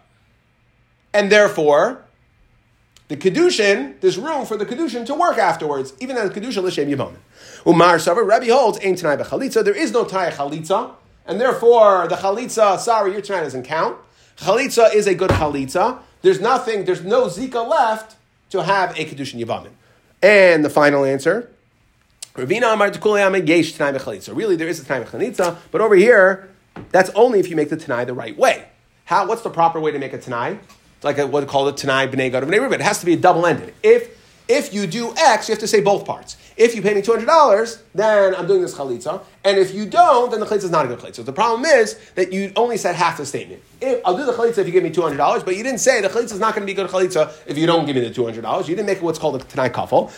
[1.13, 2.05] and therefore.
[3.09, 7.17] The kedushin, there's room for the kedushin to work afterwards, even as kedushin l'shem yivon.
[7.67, 9.65] Umar Savar Rabbi holds ain't tanai bechalitza.
[9.65, 10.93] There is no tanai chalitza,
[11.27, 12.79] and therefore the chalitza.
[12.79, 13.99] Sorry, your tanai doesn't count.
[14.37, 15.99] Chalitza is a good chalitza.
[16.23, 18.17] There's nothing, there's no Zika left
[18.51, 19.71] to have a Kedushin Yavamin.
[20.23, 21.51] And the final answer,
[22.35, 24.37] Ravina Amar Tanai Bechalitza.
[24.37, 26.49] Really, there is a Tanai Bechalitza, but over here,
[26.91, 28.69] that's only if you make the Tanai the right way.
[29.07, 30.59] How, what's the proper way to make a Tanai?
[30.97, 33.17] It's like a, what call it Tanai B'nei God of It has to be a
[33.17, 33.75] double ended.
[33.83, 34.19] If
[34.49, 36.37] if you do X, you have to say both parts.
[36.61, 39.23] If you pay me $200, then I'm doing this chalitza.
[39.45, 41.25] And if you don't, then the chalitza is not a good chalitza.
[41.25, 43.63] The problem is that you only said half the statement.
[43.81, 46.09] If, I'll do the chalitza if you give me $200, but you didn't say the
[46.09, 48.69] chalitza is not going to be good chalitza if you don't give me the $200.
[48.69, 50.11] You didn't make it what's called a tanai kafel.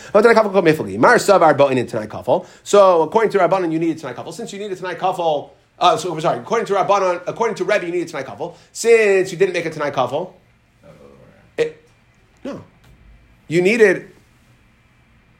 [0.99, 2.45] Mar savar bo'in in tanai kafel.
[2.65, 4.33] So according to Rabbanan, you need a tanai kafel.
[4.33, 7.85] Since you need a tanai kafel, uh, so sorry, according to Rabbanan, according to Rebbe,
[7.85, 8.57] you need a tanai kafel.
[8.73, 10.33] Since you didn't make a tanai kafel,
[11.57, 11.87] it,
[12.43, 12.65] no.
[13.47, 14.12] You needed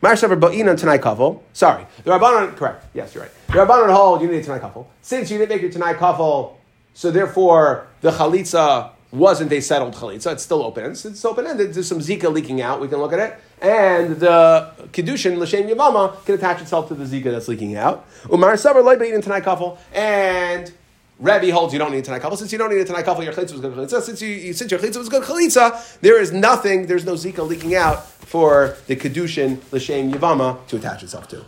[0.04, 1.40] Marsavar Ba'ina Tanai Kafel.
[1.54, 1.86] Sorry.
[2.04, 2.88] The Rabbanon, correct.
[2.94, 3.32] Yes, you're right.
[3.48, 4.86] The Rabbanon hold you need a Tanai Kafel.
[5.02, 6.56] Since you didn't make your Tanai Kafel,
[6.94, 10.34] so therefore the Chalitza wasn't a settled Chalitza.
[10.34, 10.92] It's still open.
[10.92, 11.74] It's, it's open ended.
[11.74, 12.82] There's some Zika leaking out.
[12.82, 13.40] We can look at it.
[13.62, 18.06] And the Kedushin, L'Shem Yavama, can attach itself to the Zika that's leaking out.
[18.30, 19.78] Umar Savar Loy Ba'ina Tanai Kafel.
[19.94, 20.70] And
[21.20, 22.36] Rebbe holds you don't need a Tanai.
[22.36, 24.02] Since you don't need a Tanai your Chalitza was good Chalitza.
[24.02, 27.76] Since, you, since your Chalitza was good Chalitza, there is nothing, there's no Zika leaking
[27.76, 31.46] out for the Kedushin, L'Shem Yavama to attach itself to.